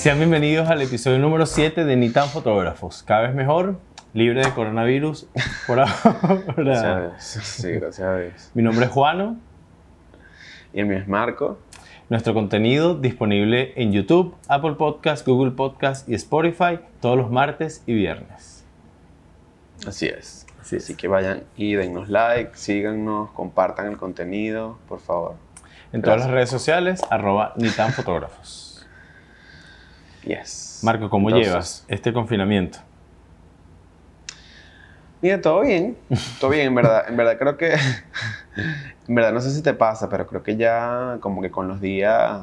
Sean 0.00 0.16
bienvenidos 0.16 0.70
al 0.70 0.80
episodio 0.80 1.18
número 1.18 1.44
7 1.44 1.84
de 1.84 1.94
Ni 1.94 2.08
tan 2.08 2.30
fotógrafos. 2.30 3.02
Cada 3.02 3.20
vez 3.20 3.34
mejor, 3.34 3.78
libre 4.14 4.40
de 4.40 4.50
coronavirus. 4.54 5.26
Por 5.66 5.78
ahora. 5.78 6.42
Gracias 6.56 6.84
a 6.84 7.00
Dios. 7.00 7.22
Sí, 7.22 7.72
gracias 7.72 8.08
a 8.08 8.16
Dios. 8.16 8.50
Mi 8.54 8.62
nombre 8.62 8.86
es 8.86 8.90
Juano. 8.90 9.36
Y 10.72 10.80
el 10.80 10.86
mío 10.86 10.96
es 10.96 11.06
Marco. 11.06 11.58
Nuestro 12.08 12.32
contenido 12.32 12.94
disponible 12.94 13.74
en 13.76 13.92
YouTube, 13.92 14.34
Apple 14.48 14.76
Podcast, 14.78 15.26
Google 15.26 15.50
Podcast 15.50 16.08
y 16.08 16.14
Spotify 16.14 16.80
todos 17.00 17.18
los 17.18 17.30
martes 17.30 17.82
y 17.86 17.92
viernes. 17.92 18.64
Así 19.86 20.06
es. 20.06 20.46
Así, 20.62 20.94
que 20.94 21.08
vayan 21.08 21.42
y 21.58 21.74
dennos 21.74 22.08
like, 22.08 22.52
síganos, 22.54 23.32
compartan 23.32 23.88
el 23.88 23.98
contenido, 23.98 24.78
por 24.88 25.00
favor. 25.00 25.34
En 25.92 26.00
todas 26.00 26.20
las 26.20 26.30
redes 26.30 26.48
sociales, 26.48 27.02
arroba 27.10 27.52
ni 27.56 27.68
tan 27.68 27.92
fotógrafos. 27.92 28.69
Yes. 30.24 30.80
Marco, 30.82 31.08
¿cómo 31.08 31.30
llevas 31.30 31.84
este 31.88 32.12
confinamiento? 32.12 32.78
Mira, 35.22 35.40
todo 35.40 35.60
bien, 35.60 35.98
todo 36.40 36.50
bien, 36.50 36.68
en 36.68 36.74
verdad, 36.74 37.04
en 37.06 37.16
verdad 37.16 37.36
creo 37.38 37.56
que, 37.58 37.74
en 39.08 39.14
verdad 39.14 39.32
no 39.32 39.40
sé 39.40 39.50
si 39.50 39.62
te 39.62 39.74
pasa, 39.74 40.08
pero 40.08 40.26
creo 40.26 40.42
que 40.42 40.56
ya 40.56 41.18
como 41.20 41.42
que 41.42 41.50
con 41.50 41.68
los 41.68 41.80
días, 41.80 42.40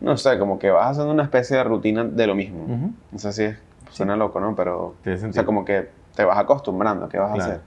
no 0.00 0.16
sé, 0.16 0.38
como 0.38 0.60
que 0.60 0.70
vas 0.70 0.90
haciendo 0.90 1.12
una 1.12 1.24
especie 1.24 1.56
de 1.56 1.64
rutina 1.64 2.04
de 2.04 2.26
lo 2.26 2.36
mismo. 2.36 2.92
No 3.10 3.18
sé 3.18 3.32
si 3.32 3.48
suena 3.90 4.16
loco, 4.16 4.38
¿no? 4.38 4.54
Pero, 4.54 4.94
o 5.04 5.32
sea, 5.32 5.44
como 5.44 5.64
que 5.64 5.88
te 6.14 6.24
vas 6.24 6.38
acostumbrando, 6.38 7.08
¿qué 7.08 7.18
vas 7.18 7.32
a 7.32 7.34
hacer? 7.34 7.60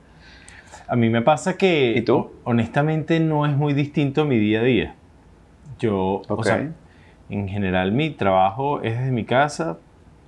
A 0.87 0.95
mí 0.95 1.09
me 1.09 1.21
pasa 1.21 1.57
que, 1.57 1.93
¿Y 1.97 2.01
tú? 2.01 2.31
honestamente, 2.45 3.19
no 3.19 3.45
es 3.45 3.55
muy 3.55 3.73
distinto 3.73 4.23
mi 4.23 4.37
día 4.37 4.61
a 4.61 4.63
día. 4.63 4.95
Yo, 5.79 6.21
o 6.27 6.43
sea, 6.43 6.71
en 7.31 7.47
general 7.47 7.91
mi 7.93 8.09
trabajo 8.09 8.81
es 8.81 8.97
desde 8.97 9.11
mi 9.11 9.23
casa 9.23 9.77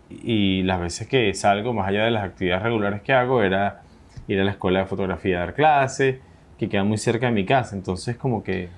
y 0.10 0.64
las 0.64 0.80
veces 0.80 1.08
que 1.08 1.34
salgo, 1.34 1.74
más 1.74 1.88
allá 1.88 2.06
de 2.06 2.12
las 2.12 2.24
actividades 2.24 2.64
regulares 2.64 3.02
que 3.02 3.14
hago, 3.14 3.42
era 3.44 3.82
ir 4.28 4.40
a 4.40 4.44
la 4.44 4.52
escuela 4.52 4.80
de 4.80 4.86
fotografía 4.86 5.38
a 5.38 5.40
dar 5.42 5.54
clase, 5.54 6.22
que 6.58 6.70
queda 6.70 6.84
muy 6.84 6.98
cerca 6.98 7.26
de 7.26 7.34
mi 7.34 7.46
casa. 7.46 7.76
Entonces, 7.76 8.16
como 8.16 8.44
que, 8.44 8.70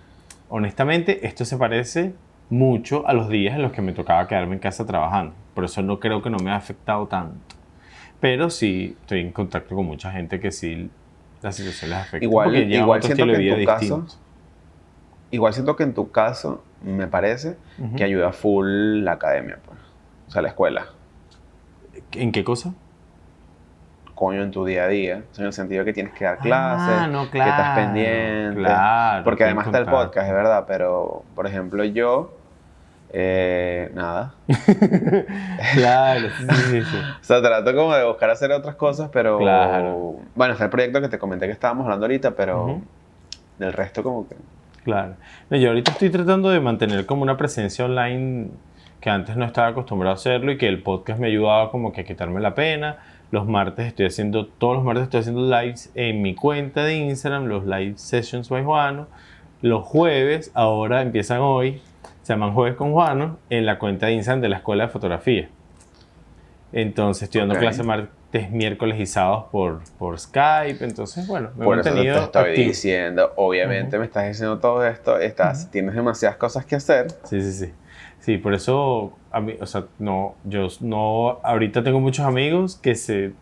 honestamente, 0.50 1.28
esto 1.28 1.46
se 1.46 1.58
parece 1.58 2.14
mucho 2.50 3.08
a 3.08 3.14
los 3.14 3.30
días 3.30 3.56
en 3.56 3.62
los 3.62 3.72
que 3.72 3.82
me 3.82 3.92
tocaba 3.92 4.28
quedarme 4.28 4.56
en 4.56 4.60
casa 4.60 4.86
trabajando. 4.86 5.34
Por 5.54 5.66
eso 5.66 5.82
no 5.82 6.00
creo 6.00 6.22
que 6.22 6.30
no 6.30 6.38
me 6.38 6.52
ha 6.52 6.56
afectado 6.56 7.06
tanto. 7.08 7.56
Pero 8.20 8.50
sí 8.50 8.96
estoy 9.02 9.20
en 9.20 9.32
contacto 9.32 9.76
con 9.76 9.86
mucha 9.86 10.12
gente 10.12 10.40
que 10.40 10.52
sí 10.52 10.90
la 11.42 11.52
situación 11.52 11.92
les 11.92 12.00
afecta. 12.00 12.26
Igual, 12.26 12.56
igual 12.56 13.04
siento 13.04 13.26
que 13.26 13.50
en 13.50 13.60
tu 13.60 13.66
caso, 13.66 14.06
igual 15.32 15.54
siento 15.54 15.76
que 15.76 15.84
en 15.84 15.94
tu 15.94 16.12
caso 16.12 16.64
me 16.86 17.08
parece 17.08 17.58
que 17.98 18.04
ayuda 18.04 18.32
full 18.32 19.04
la 19.04 19.14
academia, 19.14 19.58
pues. 19.66 19.80
o 20.28 20.32
sea, 20.32 20.42
la 20.42 20.50
escuela. 20.50 20.88
¿En 22.14 22.32
qué 22.32 22.44
cosa? 22.44 22.74
coño 24.16 24.42
en 24.42 24.52
tu 24.52 24.66
día 24.66 24.86
a 24.86 24.88
día, 24.88 25.24
en 25.38 25.46
el 25.46 25.54
sentido 25.54 25.82
de 25.82 25.86
que 25.86 25.94
tienes 25.94 26.14
que 26.14 26.24
dar 26.24 26.40
clases, 26.40 26.96
ah, 26.98 27.28
que 27.32 27.38
estás 27.38 27.78
pendiente, 27.78 28.72
porque 29.24 29.44
además 29.44 29.68
está 29.68 29.80
el 29.80 29.86
podcast, 29.86 30.28
es 30.28 30.34
verdad, 30.34 30.64
pero 30.66 31.24
por 31.36 31.46
ejemplo 31.46 31.84
yo, 31.84 32.34
eh, 33.12 33.92
nada. 33.94 34.34
claro, 35.74 36.30
sí, 36.30 36.48
sí, 36.48 36.82
sí. 36.82 36.98
o 36.98 37.24
sea, 37.24 37.42
trato 37.42 37.76
como 37.76 37.94
de 37.94 38.06
buscar 38.06 38.30
hacer 38.30 38.52
otras 38.52 38.76
cosas, 38.76 39.10
pero 39.12 39.38
claro. 39.38 40.16
bueno, 40.34 40.54
está 40.54 40.66
el 40.66 40.72
proyecto 40.72 41.02
que 41.02 41.10
te 41.10 41.20
comenté 41.20 41.46
que 41.46 41.52
estábamos 41.52 41.84
hablando 41.84 42.06
ahorita, 42.06 42.32
pero 42.32 42.82
del 43.60 43.74
resto 43.74 44.02
como 44.02 44.28
que... 44.28 44.36
Claro. 44.86 45.16
yo 45.50 45.68
ahorita 45.68 45.92
estoy 45.92 46.10
tratando 46.10 46.50
de 46.50 46.62
mantener 46.62 47.06
como 47.06 47.24
una 47.24 47.36
presencia 47.36 47.84
online 47.84 48.48
que 49.02 49.10
antes 49.10 49.36
no 49.36 49.44
estaba 49.44 49.68
acostumbrado 49.68 50.14
a 50.14 50.16
hacerlo 50.16 50.52
y 50.52 50.58
que 50.58 50.68
el 50.68 50.82
podcast 50.82 51.20
me 51.20 51.28
ayudaba 51.28 51.70
como 51.70 51.92
que 51.92 52.02
a 52.02 52.04
quitarme 52.06 52.40
la 52.40 52.56
pena 52.56 53.00
los 53.32 53.48
martes 53.48 53.88
estoy 53.88 54.06
haciendo, 54.06 54.46
todos 54.46 54.76
los 54.76 54.84
martes 54.86 55.04
estoy 55.04 55.20
haciendo 55.22 55.42
lives 55.42 55.92
en 55.96 56.22
mi 56.22 56.36
cuenta 56.36 56.84
de 56.84 56.96
Instagram, 56.96 57.46
los 57.46 57.66
live 57.66 57.94
sessions 57.98 58.50
by 58.50 58.64
Juano. 58.64 59.08
Los 59.62 59.84
jueves, 59.84 60.52
ahora 60.54 61.02
empiezan 61.02 61.42
hoy, 61.42 61.82
se 62.22 62.34
llaman 62.34 62.54
Jueves 62.54 62.76
con 62.76 62.94
Juano, 62.94 63.38
en 63.50 63.66
la 63.66 63.80
cuenta 63.80 64.08
de 64.08 64.14
Instagram 64.14 64.42
de 64.42 64.50
la 64.50 64.58
Escuela 64.58 64.86
de 64.86 64.90
Fotografía. 64.90 65.50
Entonces 66.72 67.24
estoy 67.24 67.42
dando 67.42 67.56
clases 67.56 67.86
martes, 67.86 68.10
miércoles 68.52 69.00
y 69.00 69.06
sábados 69.06 69.46
por, 69.52 69.82
por 69.98 70.20
Skype. 70.20 70.84
Entonces, 70.84 71.28
bueno, 71.28 71.52
me 71.56 71.66
por 71.66 71.74
he 71.76 71.84
mantenido 71.84 72.18
eso 72.18 72.30
te 72.30 72.40
estoy 72.40 72.66
diciendo, 72.66 73.32
obviamente 73.36 73.98
me 73.98 74.06
estás 74.06 74.28
diciendo 74.28 74.60
todo 74.60 74.86
esto, 74.86 75.18
estás, 75.20 75.72
tienes 75.72 75.96
demasiadas 75.96 76.38
cosas 76.38 76.66
que 76.66 76.76
hacer. 76.76 77.08
Sí, 77.24 77.42
sí, 77.42 77.52
sí. 77.52 77.74
Sí, 78.20 78.38
por 78.38 78.54
eso, 78.54 79.14
a 79.32 79.40
mí, 79.40 79.56
o 79.62 79.66
sea, 79.68 79.86
no, 80.00 80.36
yo 80.44 80.68
no, 80.82 81.40
ahorita 81.44 81.84
tengo 81.84 82.00
muchos 82.00 82.26
amigos 82.26 82.76
que 82.76 82.96
se 82.96 83.34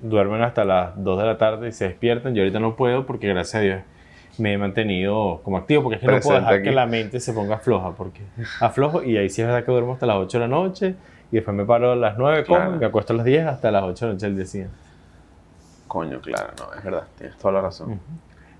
duermen 0.00 0.42
hasta 0.42 0.64
las 0.64 0.92
2 1.02 1.18
de 1.18 1.26
la 1.26 1.38
tarde 1.38 1.68
y 1.68 1.72
se 1.72 1.88
despiertan. 1.88 2.34
Yo 2.34 2.42
ahorita 2.42 2.60
no 2.60 2.76
puedo 2.76 3.04
porque 3.04 3.28
gracias 3.28 3.56
a 3.56 3.60
Dios 3.60 3.80
me 4.38 4.52
he 4.52 4.58
mantenido 4.58 5.40
como 5.42 5.56
activo, 5.58 5.82
porque 5.82 5.96
es 5.96 6.00
que 6.00 6.06
no 6.06 6.20
puedo 6.20 6.38
dejar 6.38 6.62
que 6.62 6.70
la 6.70 6.86
mente 6.86 7.20
se 7.20 7.32
ponga 7.32 7.58
floja, 7.58 7.92
porque 7.96 8.20
aflojo 8.60 9.02
y 9.02 9.16
ahí 9.16 9.28
sí 9.28 9.42
es 9.42 9.48
verdad 9.48 9.64
que 9.64 9.72
duermo 9.72 9.92
hasta 9.92 10.06
las 10.06 10.16
8 10.16 10.38
de 10.38 10.40
la 10.40 10.48
noche 10.48 10.94
y 11.32 11.36
después 11.36 11.56
me 11.56 11.64
paro 11.64 11.92
a 11.92 11.96
las 11.96 12.16
9, 12.18 12.44
como, 12.44 12.72
me 12.72 12.86
acuesto 12.86 13.14
a 13.14 13.16
las 13.16 13.24
10 13.24 13.46
hasta 13.46 13.70
las 13.70 13.82
8 13.82 14.04
de 14.04 14.08
la 14.08 14.12
noche 14.14 14.26
del 14.26 14.36
día 14.36 14.46
siguiente. 14.46 14.76
Coño, 15.88 16.20
claro, 16.20 16.52
no, 16.58 16.74
es 16.74 16.84
verdad, 16.84 17.04
tienes 17.16 17.36
toda 17.38 17.54
la 17.54 17.60
razón. 17.62 17.98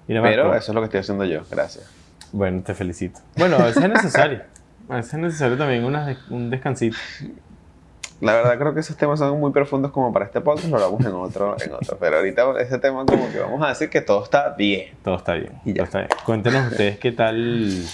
Pero 0.06 0.54
eso 0.54 0.72
es 0.72 0.74
lo 0.74 0.80
que 0.80 0.86
estoy 0.86 1.00
haciendo 1.00 1.24
yo, 1.24 1.42
gracias. 1.50 1.88
Bueno, 2.32 2.62
te 2.62 2.74
felicito. 2.74 3.20
Bueno, 3.36 3.56
a 3.56 3.64
veces 3.64 3.84
es 3.84 3.88
necesario. 3.90 4.40
A 4.88 4.96
veces 4.96 5.14
es 5.14 5.20
necesario 5.20 5.56
también 5.56 5.84
un 5.84 6.50
descansito. 6.50 6.96
La 8.22 8.34
verdad 8.34 8.56
creo 8.56 8.72
que 8.72 8.80
esos 8.80 8.96
temas 8.96 9.18
son 9.18 9.38
muy 9.38 9.50
profundos 9.50 9.90
como 9.90 10.12
para 10.12 10.24
este 10.24 10.40
podcast, 10.40 10.68
lo 10.68 10.76
hablamos 10.76 11.04
en 11.04 11.12
otro, 11.12 11.56
en 11.60 11.72
otro. 11.74 11.98
Pero 11.98 12.18
ahorita 12.18 12.60
ese 12.60 12.78
tema 12.78 13.04
como 13.04 13.30
que 13.30 13.40
vamos 13.40 13.60
a 13.62 13.68
decir 13.68 13.90
que 13.90 14.00
todo 14.00 14.22
está 14.22 14.50
bien. 14.50 14.94
Todo 15.02 15.16
está 15.16 15.34
bien. 15.34 15.60
Y 15.64 15.74
ya. 15.74 15.82
está 15.82 15.98
bien. 15.98 16.10
Cuéntenos 16.24 16.70
ustedes 16.70 16.98
qué 16.98 17.10
tal, 17.12 17.84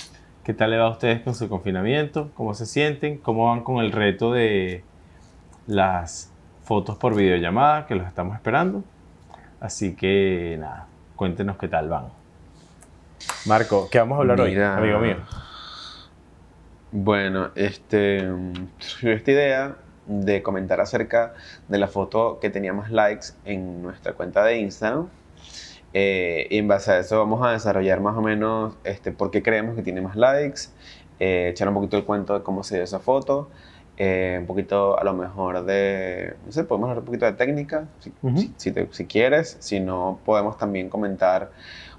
qué 0.49 0.55
tal 0.55 0.71
le 0.71 0.79
va 0.79 0.87
a 0.87 0.91
ustedes 0.93 1.21
con 1.21 1.35
su 1.35 1.47
confinamiento, 1.47 2.31
cómo 2.33 2.55
se 2.55 2.65
sienten, 2.65 3.19
cómo 3.19 3.49
van 3.49 3.63
con 3.63 3.85
el 3.85 3.93
reto 3.93 4.33
de 4.33 4.83
las 5.67 6.33
fotos 6.63 6.97
por 6.97 7.15
videollamada, 7.15 7.87
que 7.87 7.95
los 7.95 8.07
estamos 8.07 8.35
esperando. 8.35 8.83
Así 9.61 9.95
que 9.95 10.57
nada, 10.59 10.87
cuéntenos 11.17 11.59
qué 11.59 11.69
tal 11.69 11.91
van. 11.91 12.07
Marco, 13.45 13.89
¿qué 13.93 13.99
vamos 13.99 14.17
a 14.17 14.21
hablar 14.23 14.41
hoy, 14.41 14.59
amigo 14.59 14.99
mío? 15.01 15.17
Bueno, 16.93 17.51
este, 17.55 18.27
esta 19.03 19.31
idea 19.31 19.77
de 20.07 20.43
comentar 20.43 20.81
acerca 20.81 21.35
de 21.69 21.77
la 21.77 21.89
foto 21.89 22.39
que 22.41 22.49
tenía 22.49 22.73
más 22.73 22.91
likes 22.91 23.35
en 23.45 23.83
nuestra 23.83 24.15
cuenta 24.15 24.43
de 24.45 24.57
Instagram. 24.61 25.09
Eh, 25.93 26.47
y 26.51 26.59
en 26.59 26.69
base 26.69 26.93
a 26.93 26.99
eso 26.99 27.19
vamos 27.19 27.45
a 27.47 27.53
desarrollar 27.53 28.01
más 28.01 28.17
o 28.17 28.23
menos 28.23 28.75
este, 28.85 29.11
por 29.13 29.31
qué 29.31 29.43
creemos 29.43 29.75
que 29.75 29.83
tiene 29.83 30.01
más 30.01 30.17
likes, 30.17 30.63
eh, 31.19 31.49
echar 31.51 31.69
un 31.69 31.75
poquito 31.75 31.97
el 31.97 32.05
cuento 32.05 32.35
de 32.35 32.43
cómo 32.43 32.63
se 32.63 32.75
dio 32.77 32.85
esa 32.85 32.99
foto, 32.99 33.49
eh, 33.97 34.37
un 34.41 34.47
poquito 34.47 34.99
a 34.99 35.05
lo 35.05 35.15
mejor 35.15 35.65
de, 35.65 36.35
no 36.45 36.53
sé, 36.53 36.65
podemos 36.65 36.89
hablar 36.89 37.01
un 37.01 37.07
poquito 37.07 37.25
de 37.25 37.33
técnica, 37.33 37.89
si, 37.99 38.13
si, 38.57 38.73
si 38.91 39.07
quieres, 39.07 39.57
si 39.61 39.81
no 39.81 40.21
podemos 40.25 40.59
también 40.59 40.89
comentar 40.89 41.51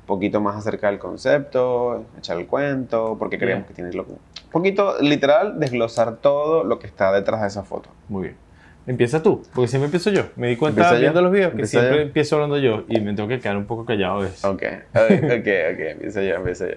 poquito 0.09 0.41
más 0.41 0.55
acerca 0.55 0.87
del 0.87 0.97
concepto, 0.97 2.03
echar 2.17 2.39
el 2.39 2.47
cuento, 2.47 3.15
porque 3.19 3.37
creemos 3.37 3.67
que 3.67 3.75
tiene 3.75 3.93
lo 3.93 4.03
Un 4.05 4.17
poquito, 4.51 4.99
literal, 5.01 5.59
desglosar 5.59 6.17
todo 6.17 6.63
lo 6.63 6.79
que 6.79 6.87
está 6.87 7.11
detrás 7.11 7.41
de 7.41 7.47
esa 7.47 7.61
foto. 7.61 7.89
Muy 8.09 8.23
bien. 8.23 8.48
Empieza 8.89 9.21
tú, 9.21 9.43
porque 9.53 9.67
siempre 9.67 9.85
empiezo 9.85 10.09
yo. 10.09 10.23
Me 10.35 10.47
di 10.47 10.55
cuenta 10.55 10.91
viendo 10.93 11.21
los 11.21 11.31
videos 11.31 11.53
que 11.53 11.67
siempre 11.67 12.01
empiezo 12.01 12.35
hablando 12.35 12.57
yo 12.57 12.85
y 12.87 12.99
me 12.99 13.13
tengo 13.13 13.29
que 13.29 13.39
quedar 13.39 13.55
un 13.55 13.65
poco 13.65 13.85
callado 13.85 14.25
eso. 14.25 14.49
Ok, 14.49 14.63
ok, 14.95 15.47
ok, 15.73 15.79
empiezo 15.79 16.21
yo, 16.21 16.35
empiezo 16.35 16.67
yo. 16.67 16.73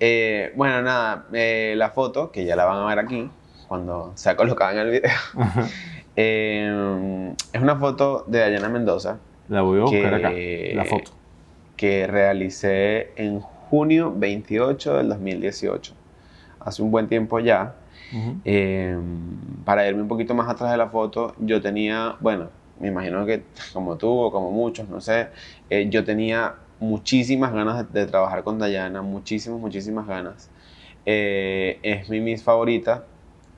Eh, 0.00 0.52
bueno, 0.56 0.82
nada, 0.82 1.26
eh, 1.32 1.74
la 1.76 1.90
foto, 1.90 2.32
que 2.32 2.44
ya 2.44 2.56
la 2.56 2.64
van 2.64 2.78
a 2.78 2.86
ver 2.86 2.98
aquí, 2.98 3.30
cuando 3.68 4.10
se 4.16 4.28
ha 4.28 4.34
colocado 4.36 4.72
en 4.72 4.78
el 4.78 4.90
video, 4.90 5.12
eh, 6.16 7.34
es 7.52 7.62
una 7.62 7.76
foto 7.76 8.24
de 8.26 8.40
Dayana 8.40 8.68
Mendoza. 8.68 9.18
La 9.48 9.62
voy 9.62 9.78
a 9.78 9.82
buscar 9.82 10.14
acá, 10.14 10.32
la 10.32 10.84
foto 10.84 11.12
que 11.80 12.06
realicé 12.06 13.12
en 13.16 13.40
junio 13.40 14.12
28 14.14 14.98
del 14.98 15.08
2018. 15.08 15.94
Hace 16.58 16.82
un 16.82 16.90
buen 16.90 17.06
tiempo 17.08 17.38
ya. 17.40 17.74
Em, 18.44 19.04
para 19.64 19.86
irme 19.86 20.02
un 20.02 20.08
poquito 20.08 20.34
más 20.34 20.48
atrás 20.48 20.70
de 20.70 20.76
la 20.76 20.88
foto, 20.88 21.34
yo 21.38 21.60
tenía, 21.60 22.16
bueno, 22.20 22.48
me 22.80 22.88
imagino 22.88 23.24
que 23.26 23.44
como 23.72 23.96
tú 23.96 24.10
o 24.10 24.32
como 24.32 24.50
muchos, 24.50 24.88
no 24.88 25.00
sé, 25.00 25.28
eh, 25.68 25.88
yo 25.90 26.04
tenía 26.04 26.54
muchísimas 26.80 27.52
ganas 27.52 27.92
de, 27.92 28.06
trabajar 28.06 28.42
con 28.42 28.58
Dayana, 28.58 29.02
muchísimas, 29.02 29.60
muchísimas 29.60 30.06
ganas. 30.06 30.50
Eh, 31.06 31.78
es 31.82 32.08
mi 32.08 32.20
Miss 32.20 32.42
favorita. 32.42 33.04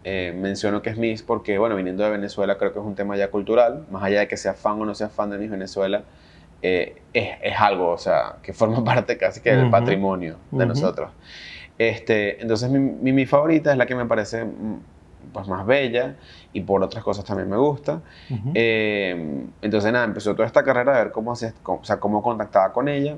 Eh, 0.04 0.34
menciono 0.36 0.82
que 0.82 0.90
es 0.90 0.98
Miss 0.98 1.22
porque, 1.22 1.58
bueno, 1.58 1.76
viniendo 1.76 2.02
de 2.02 2.10
Venezuela, 2.10 2.58
creo 2.58 2.72
que 2.72 2.80
es 2.80 2.84
un 2.84 2.96
tema 2.96 3.16
ya 3.16 3.30
cultural, 3.30 3.86
más 3.90 4.02
allá 4.02 4.20
de 4.20 4.28
que 4.28 4.36
sea 4.36 4.54
fan 4.54 4.80
o 4.80 4.84
no 4.84 4.96
sea 4.96 5.08
fan 5.08 5.30
de 5.30 5.38
Miss 5.38 5.50
Venezuela, 5.50 6.02
eh, 6.60 7.02
es, 7.12 7.28
es, 7.40 7.56
algo, 7.56 7.90
o 7.90 7.98
sea, 7.98 8.36
que 8.42 8.52
forma 8.52 8.82
parte 8.84 9.16
casi 9.16 9.40
que 9.40 9.54
del 9.54 9.70
patrimonio 9.70 10.36
de 10.50 10.66
nosotros. 10.66 11.10
Este, 11.88 12.40
entonces 12.40 12.70
mi, 12.70 13.12
mi, 13.12 13.26
favorita 13.26 13.72
es 13.72 13.78
la 13.78 13.86
que 13.86 13.94
me 13.94 14.06
parece 14.06 14.44
pues 15.32 15.48
más 15.48 15.64
bella 15.66 16.16
y 16.52 16.60
por 16.60 16.82
otras 16.82 17.02
cosas 17.02 17.24
también 17.24 17.48
me 17.48 17.56
gusta. 17.56 18.00
Eh, 18.54 19.46
entonces 19.62 19.92
nada, 19.92 20.04
empezó 20.04 20.34
toda 20.34 20.46
esta 20.46 20.62
carrera 20.62 20.94
a 20.94 21.04
ver 21.04 21.12
cómo, 21.12 21.32
hacía, 21.32 21.54
o 21.64 21.84
sea, 21.84 21.98
cómo 21.98 22.22
contactaba 22.22 22.72
con 22.72 22.88
ella. 22.88 23.16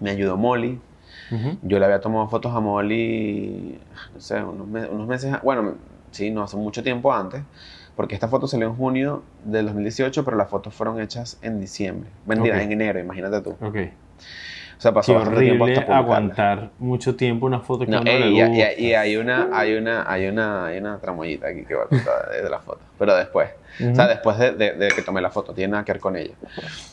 Me 0.00 0.10
ayudó 0.10 0.36
Molly. 0.36 0.80
Yo 1.62 1.78
le 1.78 1.84
había 1.84 2.00
tomado 2.00 2.28
fotos 2.28 2.52
a 2.54 2.58
Molly, 2.58 3.78
no 4.14 4.20
sé, 4.20 4.42
unos, 4.42 4.66
unos 4.90 5.06
meses, 5.06 5.36
bueno, 5.42 5.74
sí, 6.10 6.30
no 6.30 6.42
hace 6.42 6.56
mucho 6.56 6.82
tiempo 6.82 7.12
antes, 7.12 7.42
porque 7.94 8.14
esta 8.14 8.26
foto 8.26 8.48
salió 8.48 8.66
en 8.66 8.74
junio 8.74 9.22
del 9.44 9.66
2018, 9.66 10.24
pero 10.24 10.36
las 10.36 10.48
fotos 10.48 10.74
fueron 10.74 11.00
hechas 11.00 11.38
en 11.42 11.60
diciembre. 11.60 12.10
Mentira, 12.26 12.60
en 12.62 12.72
enero, 12.72 12.98
imagínate 12.98 13.42
tú. 13.42 13.56
Ok. 13.60 13.76
O 14.80 14.82
sea, 14.82 14.92
pasó 14.94 15.12
Qué 15.12 15.18
tiempo 15.18 15.36
horrible 15.36 15.58
publicarla. 15.58 15.96
aguantar 15.98 16.70
mucho 16.78 17.14
tiempo 17.14 17.44
una 17.44 17.60
foto 17.60 17.84
que 17.84 17.90
No, 17.90 18.02
le 18.02 18.30
y, 18.30 18.40
y- 18.40 18.42
gusta. 18.46 18.72
y 18.78 18.94
hay 18.94 19.16
una, 19.18 19.50
hay 19.52 19.74
una, 19.74 20.10
hay 20.10 20.26
una, 20.26 20.64
hay 20.64 20.78
una 20.78 20.98
tramoyita 20.98 21.48
aquí 21.48 21.66
que 21.66 21.74
va 21.74 21.82
a 21.82 21.86
contar 21.86 22.30
de, 22.30 22.42
de 22.44 22.48
la 22.48 22.60
foto. 22.60 22.80
Pero 22.98 23.14
después. 23.14 23.50
O 23.92 23.94
sea, 23.94 24.08
después 24.08 24.38
de, 24.38 24.52
de- 24.52 24.72
de 24.72 24.88
que 24.88 25.02
tomé 25.02 25.20
la 25.20 25.28
foto, 25.28 25.52
tiene 25.52 25.72
nada 25.72 25.84
que 25.84 25.92
ver 25.92 26.00
con 26.00 26.16
ella. 26.16 26.32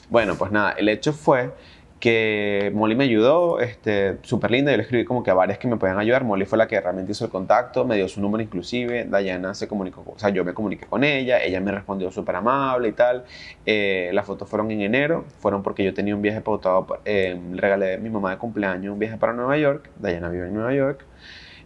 Bueno, 0.10 0.36
pues 0.38 0.52
nada, 0.52 0.72
el 0.72 0.90
hecho 0.90 1.14
fue 1.14 1.50
que 2.00 2.72
Molly 2.76 2.96
me 2.96 3.06
ayudó, 3.06 3.60
este, 3.60 4.18
súper 4.22 4.52
linda, 4.52 4.70
yo 4.72 4.78
le 4.78 4.84
escribí 4.84 5.04
como 5.04 5.24
que 5.24 5.32
a 5.32 5.34
varias 5.34 5.58
que 5.58 5.68
me 5.68 5.78
podían 5.78 5.98
ayudar, 5.98 6.24
Molly 6.24 6.46
fue 6.46 6.58
la 6.58 6.68
que 6.68 6.80
realmente 6.80 7.12
hizo 7.12 7.26
el 7.26 7.32
contacto, 7.32 7.86
me 7.86 7.96
dio 7.96 8.08
su 8.08 8.22
número 8.22 8.44
inclusive, 8.44 9.06
Dayana 9.06 9.56
se 9.56 9.68
comunicó, 9.68 10.04
o 10.06 10.20
sea, 10.20 10.30
yo 10.30 10.46
me 10.46 10.54
comuniqué 10.54 10.86
con 10.86 11.04
ella, 11.04 11.42
ella 11.44 11.60
me 11.60 11.72
respondió 11.72 12.12
súper 12.12 12.36
amable 12.36 12.90
y 12.90 12.92
tal, 12.92 13.24
Eh, 13.66 14.12
las 14.14 14.26
fotos 14.26 14.48
fueron 14.48 14.72
en 14.72 14.82
enero, 14.82 15.26
fueron 15.40 15.62
porque 15.62 15.84
yo 15.84 15.94
tenía 15.94 16.16
un 16.16 16.22
viaje 16.22 16.40
pautado, 16.42 16.86
pa- 16.86 17.00
eh, 17.04 17.38
le 17.52 17.60
regalé 17.60 17.96
a 17.96 17.98
mi 17.98 18.10
mamá 18.10 18.32
de 18.32 18.38
cumpleaños 18.38 18.94
un 18.94 19.00
viaje 19.00 19.18
para 19.18 19.34
Nueva 19.34 19.58
York, 19.58 19.90
Dayana 20.00 20.30
vive 20.30 20.48
en 20.48 20.54
Nueva 20.54 20.74
York, 20.74 21.04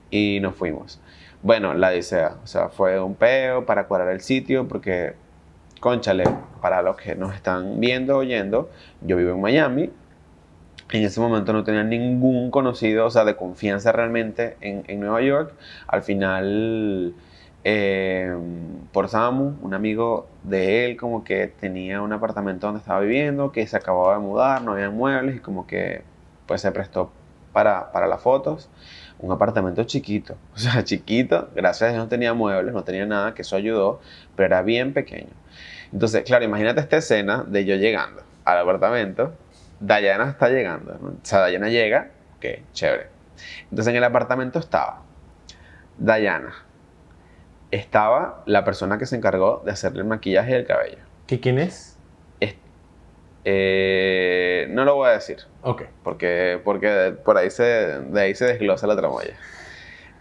y 0.09 0.39
nos 0.41 0.55
fuimos. 0.55 0.99
Bueno, 1.43 1.73
la 1.73 1.89
Odisea, 1.89 2.37
o 2.43 2.47
sea, 2.47 2.69
fue 2.69 2.99
un 2.99 3.15
peo 3.15 3.65
para 3.65 3.85
cuadrar 3.85 4.13
el 4.13 4.21
sitio, 4.21 4.67
porque, 4.67 5.13
conchale, 5.79 6.23
para 6.61 6.81
los 6.81 6.95
que 6.97 7.15
nos 7.15 7.33
están 7.35 7.79
viendo, 7.79 8.17
oyendo, 8.17 8.69
yo 9.01 9.17
vivo 9.17 9.31
en 9.31 9.41
Miami, 9.41 9.89
en 10.91 11.05
ese 11.05 11.19
momento 11.19 11.53
no 11.53 11.63
tenía 11.63 11.83
ningún 11.83 12.51
conocido, 12.51 13.05
o 13.05 13.09
sea, 13.09 13.25
de 13.25 13.35
confianza 13.35 13.91
realmente 13.91 14.57
en, 14.61 14.83
en 14.87 14.99
Nueva 14.99 15.21
York. 15.21 15.53
Al 15.87 16.03
final, 16.03 17.13
eh, 17.63 18.35
por 18.91 19.07
Samu, 19.09 19.55
un 19.61 19.73
amigo 19.73 20.27
de 20.43 20.85
él, 20.85 20.97
como 20.97 21.23
que 21.23 21.47
tenía 21.47 22.01
un 22.01 22.11
apartamento 22.13 22.67
donde 22.67 22.79
estaba 22.79 22.99
viviendo, 23.01 23.51
que 23.51 23.65
se 23.67 23.77
acababa 23.77 24.13
de 24.13 24.19
mudar, 24.19 24.61
no 24.63 24.73
había 24.73 24.89
muebles 24.89 25.37
y 25.37 25.39
como 25.39 25.67
que 25.67 26.03
pues 26.45 26.61
se 26.61 26.71
prestó 26.71 27.11
para, 27.53 27.91
para 27.91 28.07
las 28.07 28.21
fotos. 28.21 28.69
Un 29.19 29.31
apartamento 29.31 29.83
chiquito, 29.83 30.35
o 30.55 30.57
sea, 30.59 30.83
chiquito, 30.83 31.49
gracias 31.55 31.89
a 31.89 31.93
Dios 31.93 32.03
no 32.03 32.09
tenía 32.09 32.33
muebles, 32.33 32.73
no 32.73 32.83
tenía 32.83 33.05
nada, 33.05 33.33
que 33.33 33.43
eso 33.43 33.55
ayudó, 33.55 34.01
pero 34.35 34.47
era 34.47 34.61
bien 34.63 34.93
pequeño. 34.93 35.29
Entonces, 35.93 36.23
claro, 36.23 36.45
imagínate 36.45 36.79
esta 36.81 36.97
escena 36.97 37.43
de 37.47 37.65
yo 37.65 37.75
llegando 37.75 38.23
al 38.45 38.57
apartamento, 38.57 39.33
Dayana 39.81 40.29
está 40.29 40.47
llegando, 40.49 40.97
¿no? 41.01 41.07
o 41.09 41.13
sea, 41.23 41.39
Dayana 41.39 41.67
llega, 41.69 42.11
ok, 42.37 42.45
chévere. 42.71 43.07
Entonces 43.63 43.87
en 43.87 43.95
el 43.97 44.03
apartamento 44.03 44.59
estaba 44.59 45.01
Dayana, 45.97 46.53
estaba 47.71 48.43
la 48.45 48.63
persona 48.63 48.97
que 48.97 49.05
se 49.05 49.15
encargó 49.15 49.61
de 49.65 49.71
hacerle 49.71 49.99
el 50.01 50.07
maquillaje 50.07 50.51
y 50.51 50.53
el 50.55 50.65
cabello. 50.65 50.97
¿Qué 51.27 51.39
quién 51.39 51.57
es? 51.59 51.97
Es- 52.39 52.55
eh, 53.45 54.67
no 54.69 54.85
lo 54.85 54.95
voy 54.95 55.09
a 55.09 55.13
decir, 55.13 55.37
Ok. 55.63 55.83
porque, 56.03 56.59
porque 56.63 57.15
por 57.25 57.37
ahí 57.37 57.49
se, 57.49 57.63
de 57.63 58.21
ahí 58.21 58.35
se 58.35 58.45
desglosa 58.45 58.87
la 58.87 58.95
tramoya. 58.95 59.33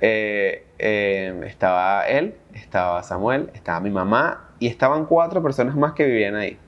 Eh, 0.00 0.66
eh, 0.78 1.40
estaba 1.44 2.06
él, 2.08 2.34
estaba 2.54 3.02
Samuel, 3.02 3.50
estaba 3.52 3.80
mi 3.80 3.90
mamá 3.90 4.48
y 4.58 4.66
estaban 4.68 5.04
cuatro 5.04 5.42
personas 5.42 5.76
más 5.76 5.92
que 5.92 6.06
vivían 6.06 6.36
ahí. 6.36 6.58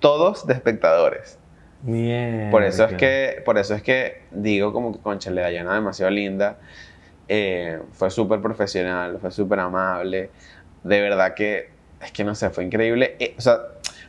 Todos 0.00 0.46
de 0.46 0.54
espectadores. 0.54 1.38
Por 2.50 2.62
eso 2.64 2.84
es 2.84 2.94
que, 2.94 3.42
por 3.44 3.58
eso 3.58 3.74
es 3.74 3.82
que 3.82 4.22
digo 4.30 4.72
como 4.72 4.92
que 4.92 5.00
Conchale 5.00 5.42
Dayana 5.42 5.74
demasiado 5.74 6.10
linda. 6.10 6.58
eh, 7.28 7.80
fue 7.92 8.10
súper 8.10 8.40
profesional, 8.40 9.18
fue 9.20 9.30
súper 9.30 9.60
amable. 9.60 10.30
De 10.82 11.00
verdad 11.00 11.34
que, 11.34 11.70
es 12.02 12.12
que 12.12 12.24
no 12.24 12.34
sé, 12.34 12.50
fue 12.50 12.64
increíble. 12.64 13.16
Eh, 13.18 13.34
o 13.38 13.40
sea, 13.40 13.58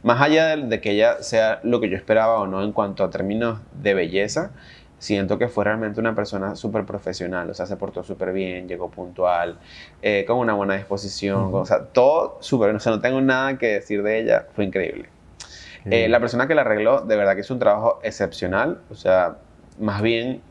más 0.04 0.22
allá 0.22 0.56
de, 0.56 0.68
de 0.68 0.82
que 0.82 0.92
ella 0.92 1.22
sea 1.24 1.60
lo 1.64 1.80
que 1.80 1.90
yo 1.90 1.98
esperaba 1.98 2.40
o 2.40 2.48
no 2.48 2.64
en 2.64 2.72
cuanto 2.74 3.04
a 3.04 3.10
términos 3.10 3.60
de 3.82 3.94
belleza, 3.94 4.52
siento 4.98 5.38
que 5.38 5.48
fue 5.50 5.64
realmente 5.66 6.00
una 6.00 6.16
persona 6.16 6.56
súper 6.56 6.86
profesional. 6.86 7.50
O 7.50 7.54
sea, 7.54 7.66
se 7.66 7.78
portó 7.78 8.04
súper 8.04 8.34
bien, 8.34 8.68
llegó 8.68 8.90
puntual, 8.92 9.60
eh, 10.02 10.26
con 10.28 10.38
una 10.38 10.54
buena 10.54 10.76
disposición. 10.76 11.50
O 11.54 11.66
sea, 11.66 11.86
todo 11.86 12.38
súper. 12.42 12.76
O 12.76 12.80
sea, 12.80 12.92
no 12.94 13.02
tengo 13.02 13.22
nada 13.22 13.58
que 13.58 13.68
decir 13.68 14.04
de 14.04 14.20
ella. 14.20 14.48
Fue 14.54 14.66
increíble. 14.66 15.15
Eh, 15.86 16.08
la 16.10 16.20
persona 16.20 16.48
que 16.48 16.56
la 16.56 16.62
arregló, 16.62 17.02
de 17.02 17.16
verdad 17.16 17.36
que 17.36 17.42
hizo 17.42 17.54
un 17.54 17.60
trabajo 17.60 18.00
excepcional. 18.04 18.82
O 18.90 18.96
sea, 18.96 19.38
más 19.80 20.02
bien 20.02 20.42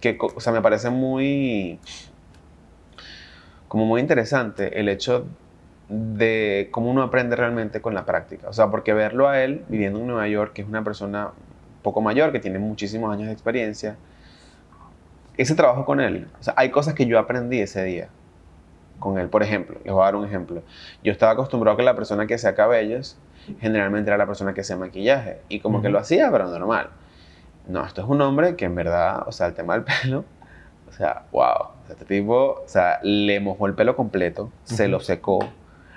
que, 0.00 0.16
o 0.20 0.40
sea, 0.40 0.52
me 0.52 0.62
parece 0.62 0.90
muy, 0.90 1.78
como 3.68 3.86
muy 3.86 4.00
interesante 4.00 4.78
el 4.78 4.88
hecho 4.88 5.26
de 5.88 6.68
cómo 6.70 6.90
uno 6.90 7.02
aprende 7.02 7.34
realmente 7.34 7.80
con 7.80 7.94
la 7.94 8.04
práctica. 8.04 8.48
O 8.48 8.52
sea, 8.52 8.70
porque 8.70 8.94
verlo 8.94 9.28
a 9.28 9.42
él 9.42 9.64
viviendo 9.68 9.98
en 9.98 10.06
Nueva 10.06 10.28
York, 10.28 10.52
que 10.52 10.62
es 10.62 10.68
una 10.68 10.84
persona 10.84 11.30
poco 11.82 12.00
mayor, 12.00 12.30
que 12.30 12.38
tiene 12.38 12.58
muchísimos 12.58 13.12
años 13.12 13.26
de 13.26 13.32
experiencia, 13.32 13.96
ese 15.36 15.54
trabajo 15.54 15.84
con 15.84 16.00
él, 16.00 16.28
o 16.38 16.42
sea, 16.42 16.52
hay 16.56 16.70
cosas 16.70 16.92
que 16.92 17.06
yo 17.06 17.18
aprendí 17.18 17.60
ese 17.60 17.82
día 17.82 18.08
con 19.00 19.18
él. 19.18 19.28
Por 19.28 19.42
ejemplo, 19.42 19.78
les 19.84 19.92
voy 19.92 20.02
a 20.02 20.04
dar 20.04 20.16
un 20.16 20.24
ejemplo. 20.24 20.62
Yo 21.02 21.10
estaba 21.10 21.32
acostumbrado 21.32 21.74
a 21.74 21.76
que 21.76 21.82
la 21.82 21.96
persona 21.96 22.26
que 22.26 22.34
hacía 22.34 22.54
cabellos 22.54 23.16
generalmente 23.60 24.10
era 24.10 24.18
la 24.18 24.26
persona 24.26 24.54
que 24.54 24.60
hacía 24.60 24.76
maquillaje 24.76 25.40
y 25.48 25.58
como 25.60 25.80
que 25.80 25.88
Ujú. 25.88 25.94
lo 25.94 25.98
hacía, 25.98 26.30
pero 26.30 26.46
normal. 26.46 26.90
No, 27.66 27.84
esto 27.84 28.02
es 28.02 28.08
un 28.08 28.20
hombre 28.20 28.54
que 28.56 28.66
en 28.66 28.74
verdad, 28.74 29.24
o 29.26 29.32
sea, 29.32 29.46
el 29.48 29.54
tema 29.54 29.74
del 29.74 29.84
pelo, 30.02 30.24
o 30.88 30.92
sea, 30.92 31.24
wow. 31.32 31.42
O 31.42 31.86
sea, 31.86 31.94
este 31.94 32.04
tipo, 32.04 32.60
o 32.64 32.68
sea, 32.68 33.00
le 33.02 33.40
mojó 33.40 33.66
el 33.66 33.74
pelo 33.74 33.96
completo, 33.96 34.50
se 34.64 34.84
Ujú. 34.84 34.92
lo 34.92 35.00
secó, 35.00 35.38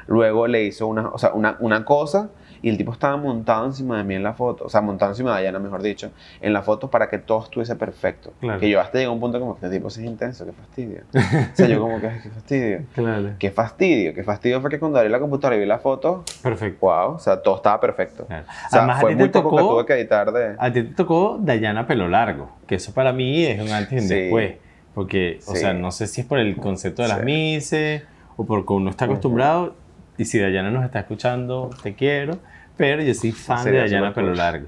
luego 0.08 0.48
le 0.48 0.64
hizo 0.64 0.88
una, 0.88 1.10
o 1.10 1.18
sea, 1.18 1.34
una, 1.34 1.58
una 1.60 1.86
cosa 1.86 2.30
y 2.64 2.70
el 2.70 2.78
tipo 2.78 2.92
estaba 2.94 3.16
montado 3.18 3.66
encima 3.68 3.98
de 3.98 4.04
mí 4.04 4.16
en 4.16 4.24
la 4.24 4.34
foto, 4.34 4.64
o 4.66 4.70
sea, 4.70 4.82
montado 4.82 5.12
encima 5.12 5.30
de 5.32 5.36
Dayana, 5.44 5.60
mejor 5.60 5.84
dicho, 5.84 6.10
en 6.42 6.52
la 6.54 6.64
foto 6.64 6.90
para 6.90 7.10
que 7.10 7.20
todo 7.20 7.44
estuviese 7.44 7.76
perfecto. 7.76 8.34
Claro. 8.40 8.60
Que 8.60 8.70
yo 8.70 8.80
hasta 8.82 8.98
llegué 8.98 9.08
a 9.10 9.12
un 9.12 9.20
punto 9.20 9.40
como 9.40 9.60
que 9.60 9.66
este 9.68 9.78
tipo 9.78 9.90
sí 9.92 10.00
es 10.02 10.08
intenso, 10.08 10.46
qué 10.46 10.54
fastidio. 10.54 11.02
o 11.14 11.56
sea, 11.56 11.68
yo 11.68 11.80
como 11.80 12.00
que, 12.02 12.08
"Ay, 12.08 12.20
qué 12.24 12.30
fastidio. 12.30 12.82
Claro. 12.96 13.30
Qué 13.38 13.52
fastidio, 13.52 14.14
qué 14.16 14.24
fastidio 14.24 14.62
fue 14.62 14.70
que 14.72 14.80
cuando 14.80 14.98
abrí 14.98 15.12
la 15.12 15.20
computadora 15.20 15.58
y 15.58 15.60
vi 15.60 15.66
la 15.66 15.78
foto, 15.80 16.24
Perfecto. 16.42 16.88
wow, 16.88 17.16
o 17.16 17.20
sea, 17.20 17.42
todo 17.44 17.58
estaba 17.58 17.80
perfecto. 17.80 18.26
Claro. 18.26 18.46
O 18.48 18.70
sea, 18.70 18.80
Además, 18.80 19.04
a 19.04 19.08
ti 19.10 19.16
muy 19.16 19.30
te 19.30 19.42
poco 19.42 19.50
que 19.52 19.62
tocó, 19.62 19.74
tuve 19.76 19.86
que 19.86 19.94
editar 19.94 20.32
de... 20.32 20.56
a 20.58 20.72
ti 20.72 20.84
te 20.84 20.94
tocó 20.96 21.38
Dayana 21.42 21.86
pelo 21.86 22.08
largo, 22.08 22.50
que 22.66 22.76
eso 22.76 22.94
para 22.94 23.12
mí 23.12 23.44
es 23.44 23.62
un 23.62 23.70
antes 23.70 23.92
y 23.92 23.96
un 23.98 24.08
Sí. 24.08 24.16
después. 24.16 24.54
Porque, 24.94 25.40
o 25.48 25.52
Sí. 25.54 25.58
sea, 25.58 25.74
no 25.74 25.92
sé 25.92 26.08
si 26.08 26.22
es 26.22 26.28
por 26.28 26.40
el 26.40 26.56
concepto 26.56 27.02
de 27.02 27.08
las 27.10 27.20
Sí. 27.20 27.26
mises 27.26 28.04
o 28.38 28.46
porque 28.46 28.72
uno 28.74 28.90
está 28.90 29.06
acostumbrado. 29.06 29.76
Y 30.18 30.26
si 30.26 30.40
Dayana 30.40 30.72
nos 30.72 30.86
está 30.86 31.00
escuchando, 31.00 31.70
te 31.82 31.96
quiero. 31.96 32.38
Pero 32.78 33.02
yo 33.02 33.14
soy 33.14 33.32
fan 33.32 33.64
de 33.66 33.78
Dayana 33.78 34.14
pelo 34.14 34.34
largo. 34.34 34.68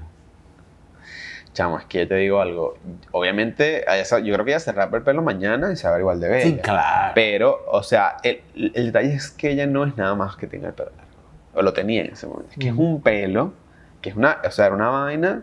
Chamo, 1.52 1.78
es 1.78 1.86
que 1.86 2.00
yo 2.00 2.08
te 2.08 2.16
digo 2.16 2.40
algo. 2.40 2.76
Obviamente, 3.12 3.84
yo 4.22 4.34
creo 4.34 4.44
que 4.44 4.50
ella 4.50 4.60
se 4.60 4.72
rapa 4.72 4.98
el 4.98 5.02
pelo 5.02 5.22
mañana 5.22 5.72
y 5.72 5.76
se 5.76 5.84
va 5.84 5.90
a 5.90 5.92
ver 5.94 6.00
igual 6.02 6.20
de 6.20 6.28
bella. 6.28 6.44
Sí, 6.44 6.56
claro. 6.58 7.12
Pero, 7.14 7.64
o 7.68 7.82
sea, 7.82 8.16
el, 8.22 8.42
el 8.54 8.86
detalle 8.86 9.14
es 9.14 9.30
que 9.30 9.52
ella 9.52 9.66
no 9.66 9.84
es 9.84 9.96
nada 9.96 10.14
más 10.14 10.36
que 10.36 10.46
tenga 10.46 10.68
el 10.68 10.74
pelo 10.74 10.90
largo. 10.90 11.12
O 11.54 11.62
lo 11.62 11.72
tenía 11.72 12.02
en 12.02 12.12
ese 12.12 12.26
momento. 12.26 12.50
Es 12.52 12.58
que 12.58 12.68
es 12.68 12.74
un 12.76 13.00
pelo, 13.00 13.54
que 14.02 14.10
es 14.10 14.16
una, 14.16 14.38
o 14.44 14.50
sea, 14.50 14.66
era 14.66 14.74
una 14.74 14.90
vaina. 14.90 15.42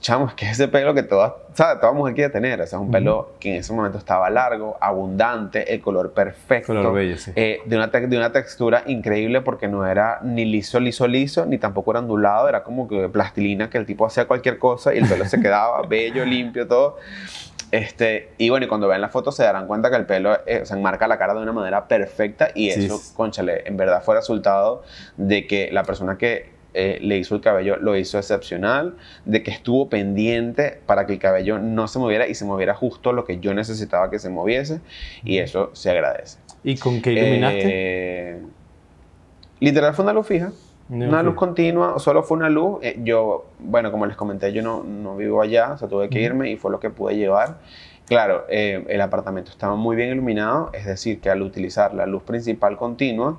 Chamo, 0.00 0.28
es 0.28 0.34
que 0.34 0.48
ese 0.48 0.68
pelo 0.68 0.94
que 0.94 1.02
toda, 1.02 1.36
¿sabes? 1.54 1.80
toda 1.80 1.92
mujer 1.92 2.14
quiere 2.14 2.30
tener. 2.30 2.60
O 2.60 2.66
sea, 2.66 2.78
es 2.78 2.82
un 2.84 2.90
pelo 2.90 3.32
que 3.40 3.50
en 3.50 3.56
ese 3.56 3.72
momento 3.72 3.98
estaba 3.98 4.30
largo, 4.30 4.76
abundante, 4.80 5.74
el 5.74 5.80
color 5.80 6.12
perfecto. 6.12 6.68
Color 6.68 6.92
bello, 6.94 7.18
sí. 7.18 7.32
Eh, 7.34 7.60
de, 7.66 7.76
una 7.76 7.90
te- 7.90 8.06
de 8.06 8.16
una 8.16 8.30
textura 8.32 8.82
increíble 8.86 9.40
porque 9.40 9.66
no 9.68 9.84
era 9.86 10.20
ni 10.22 10.44
liso, 10.44 10.78
liso, 10.80 11.06
liso, 11.08 11.44
ni 11.46 11.58
tampoco 11.58 11.90
era 11.90 12.00
ondulado, 12.00 12.48
era 12.48 12.62
como 12.62 12.86
que 12.88 13.08
plastilina 13.08 13.68
que 13.68 13.78
el 13.78 13.86
tipo 13.86 14.06
hacía 14.06 14.26
cualquier 14.26 14.58
cosa 14.58 14.94
y 14.94 14.98
el 14.98 15.08
pelo 15.08 15.24
se 15.26 15.40
quedaba 15.40 15.82
bello, 15.88 16.24
limpio, 16.24 16.66
todo. 16.68 16.96
Este, 17.72 18.30
y 18.36 18.50
bueno, 18.50 18.66
y 18.66 18.68
cuando 18.68 18.88
vean 18.88 19.00
la 19.00 19.10
foto 19.10 19.30
se 19.30 19.44
darán 19.44 19.66
cuenta 19.68 19.90
que 19.90 19.96
el 19.96 20.04
pelo 20.06 20.36
eh, 20.44 20.60
o 20.62 20.66
sea, 20.66 20.76
enmarca 20.76 21.06
la 21.06 21.18
cara 21.18 21.34
de 21.34 21.40
una 21.40 21.52
manera 21.52 21.86
perfecta 21.86 22.48
y 22.54 22.70
Sí, 22.72 22.86
eso, 22.86 23.00
conchale, 23.14 23.62
en 23.64 23.76
verdad 23.76 24.02
fue 24.02 24.16
resultado 24.16 24.82
de 25.16 25.46
que 25.46 25.70
la 25.70 25.84
persona 25.84 26.18
que 26.18 26.50
eh, 26.74 26.98
le 27.00 27.18
hizo 27.18 27.34
el 27.34 27.40
cabello 27.40 27.76
lo 27.76 27.96
hizo 27.96 28.18
excepcional, 28.18 28.96
de 29.24 29.42
que 29.42 29.50
estuvo 29.50 29.88
pendiente 29.88 30.80
para 30.86 31.06
que 31.06 31.14
el 31.14 31.18
cabello 31.18 31.58
no 31.58 31.88
se 31.88 31.98
moviera 31.98 32.26
y 32.28 32.34
se 32.34 32.44
moviera 32.44 32.74
justo 32.74 33.12
lo 33.12 33.24
que 33.24 33.38
yo 33.38 33.54
necesitaba 33.54 34.10
que 34.10 34.18
se 34.18 34.30
moviese 34.30 34.80
y 35.24 35.38
eso 35.38 35.70
se 35.72 35.90
agradece. 35.90 36.38
¿Y 36.62 36.76
con 36.76 37.00
qué 37.00 37.12
iluminaste? 37.12 37.62
Eh, 37.64 38.42
literal 39.60 39.94
fue 39.94 40.04
una 40.04 40.12
luz 40.12 40.26
fija. 40.26 40.52
No, 40.88 41.06
Una 41.06 41.22
luz 41.22 41.36
continua, 41.36 42.00
solo 42.00 42.24
fue 42.24 42.36
una 42.36 42.50
luz. 42.50 42.80
Eh, 42.82 42.98
yo, 43.04 43.46
bueno, 43.60 43.92
como 43.92 44.06
les 44.06 44.16
comenté, 44.16 44.52
yo 44.52 44.60
no, 44.60 44.82
no 44.82 45.16
vivo 45.16 45.40
allá, 45.40 45.72
o 45.74 45.78
sea, 45.78 45.88
tuve 45.88 46.08
que 46.08 46.20
irme 46.20 46.50
y 46.50 46.56
fue 46.56 46.72
lo 46.72 46.80
que 46.80 46.90
pude 46.90 47.16
llevar. 47.16 47.58
Claro, 48.10 48.44
eh, 48.48 48.84
el 48.88 49.00
apartamento 49.00 49.52
estaba 49.52 49.76
muy 49.76 49.94
bien 49.94 50.10
iluminado, 50.10 50.70
es 50.72 50.84
decir, 50.84 51.20
que 51.20 51.30
al 51.30 51.42
utilizar 51.42 51.94
la 51.94 52.06
luz 52.06 52.24
principal 52.24 52.76
continua, 52.76 53.38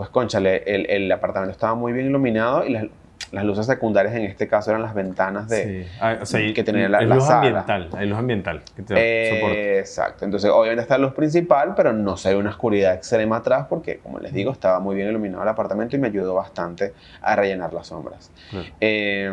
pues 0.00 0.08
conchale, 0.08 0.62
el, 0.64 0.86
el 0.88 1.12
apartamento 1.12 1.52
estaba 1.52 1.74
muy 1.74 1.92
bien 1.92 2.06
iluminado 2.06 2.64
y 2.64 2.70
las, 2.70 2.84
las 3.32 3.44
luces 3.44 3.66
secundarias 3.66 4.14
en 4.14 4.22
este 4.24 4.48
caso 4.48 4.70
eran 4.70 4.80
las 4.80 4.94
ventanas 4.94 5.46
de 5.46 5.84
Sí. 5.84 5.90
Ah, 6.00 6.16
o 6.22 6.24
sea, 6.24 6.40
y- 6.40 6.54
que 6.54 6.64
tenía 6.64 6.88
la, 6.88 7.02
la 7.02 7.16
luz 7.16 7.24
sala. 7.26 7.36
ambiental. 7.60 7.90
Hay 7.98 8.08
luz 8.08 8.18
ambiental 8.18 8.62
que 8.74 8.82
te 8.82 8.94
Eh, 8.96 9.78
exacto. 9.78 10.24
Entonces, 10.24 10.50
obviamente 10.50 10.80
está 10.80 10.96
la 10.96 11.04
luz 11.04 11.12
principal, 11.12 11.74
pero 11.76 11.92
no 11.92 12.16
se 12.16 12.30
ve 12.30 12.36
una 12.36 12.48
oscuridad 12.48 12.94
extrema 12.94 13.36
atrás 13.36 13.66
porque, 13.68 13.98
como 13.98 14.20
les 14.20 14.32
digo, 14.32 14.52
estaba 14.52 14.80
muy 14.80 14.96
bien 14.96 15.08
iluminado 15.08 15.42
el 15.42 15.50
apartamento 15.50 15.96
y 15.96 15.98
me 15.98 16.06
ayudó 16.08 16.32
bastante 16.34 16.94
a 17.20 17.36
rellenar 17.36 17.74
las 17.74 17.88
sombras. 17.88 18.30
Claro. 18.48 18.66
Eh, 18.80 19.30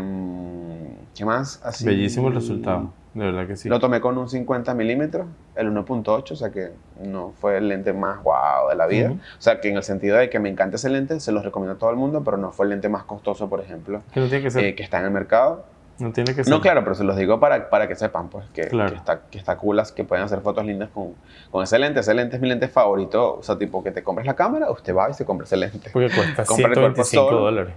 ¿Qué 1.16 1.24
más? 1.24 1.62
Así, 1.64 1.86
Bellísimo 1.86 2.28
el 2.28 2.34
resultado. 2.36 2.92
De 3.18 3.26
verdad 3.26 3.48
que 3.48 3.56
sí. 3.56 3.68
Lo 3.68 3.80
tomé 3.80 4.00
con 4.00 4.18
un 4.18 4.30
50 4.30 4.74
milímetros, 4.76 5.26
el 5.56 5.72
1.8, 5.74 6.32
o 6.32 6.36
sea 6.36 6.52
que 6.52 6.70
no 7.04 7.34
fue 7.42 7.58
el 7.58 7.68
lente 7.68 7.92
más 7.92 8.22
guau 8.22 8.70
de 8.70 8.76
la 8.76 8.86
vida. 8.86 9.12
O 9.12 9.42
sea 9.42 9.60
que 9.60 9.70
en 9.70 9.78
el 9.78 9.84
sentido 9.84 10.18
de 10.18 10.30
que 10.30 10.40
me 10.40 10.50
encanta 10.50 10.76
ese 10.76 10.90
lente, 10.90 11.20
se 11.20 11.32
los 11.32 11.44
recomiendo 11.44 11.76
a 11.76 11.78
todo 11.80 11.90
el 11.90 11.96
mundo, 11.96 12.24
pero 12.24 12.38
no 12.38 12.52
fue 12.52 12.66
el 12.66 12.70
lente 12.70 12.90
más 12.90 13.04
costoso, 13.06 13.50
por 13.50 13.60
ejemplo, 13.60 14.02
Que 14.14 14.20
no 14.20 14.28
tiene 14.28 14.44
que 14.44 14.52
ser. 14.52 14.64
eh, 14.66 14.76
que 14.76 14.84
está 14.84 15.00
en 15.00 15.06
el 15.06 15.12
mercado. 15.12 15.66
no 16.00 16.12
tiene 16.12 16.36
que 16.36 16.44
ser. 16.44 16.54
No, 16.54 16.62
claro, 16.62 16.84
pero 16.84 16.94
se 16.94 17.04
los 17.04 17.18
digo 17.18 17.40
para, 17.40 17.72
para 17.72 17.88
que 17.88 17.96
sepan, 17.96 18.30
pues, 18.30 18.46
que, 18.54 18.68
Claro. 18.68 18.92
que 18.92 18.98
está, 18.98 19.22
que 19.32 19.40
está 19.40 19.58
cool, 19.58 19.80
as- 19.80 19.92
que 19.92 20.04
pueden 20.04 20.24
hacer 20.24 20.42
fotos 20.42 20.64
lindas 20.64 20.90
con, 20.94 21.16
con 21.50 21.64
ese 21.64 21.80
lente. 21.80 22.02
Ese 22.02 22.14
lente 22.14 22.36
es 22.36 22.42
mi 22.44 22.48
lente 22.48 22.68
favorito. 22.68 23.38
O 23.40 23.42
sea, 23.42 23.58
tipo, 23.58 23.84
que 23.84 23.90
te 23.92 24.04
compres 24.04 24.28
la 24.28 24.36
cámara, 24.36 24.70
usted 24.70 24.96
va 24.96 25.10
y 25.10 25.16
se 25.16 25.26
compra 25.26 25.46
ese 25.46 25.58
lente. 25.58 25.90
Porque 25.92 26.10
cuesta 26.16 26.46
Compra 26.46 26.68
el 26.68 26.74
cuerpo 26.76 27.04
125 27.04 27.26
solo. 27.30 27.40
dólares. 27.42 27.74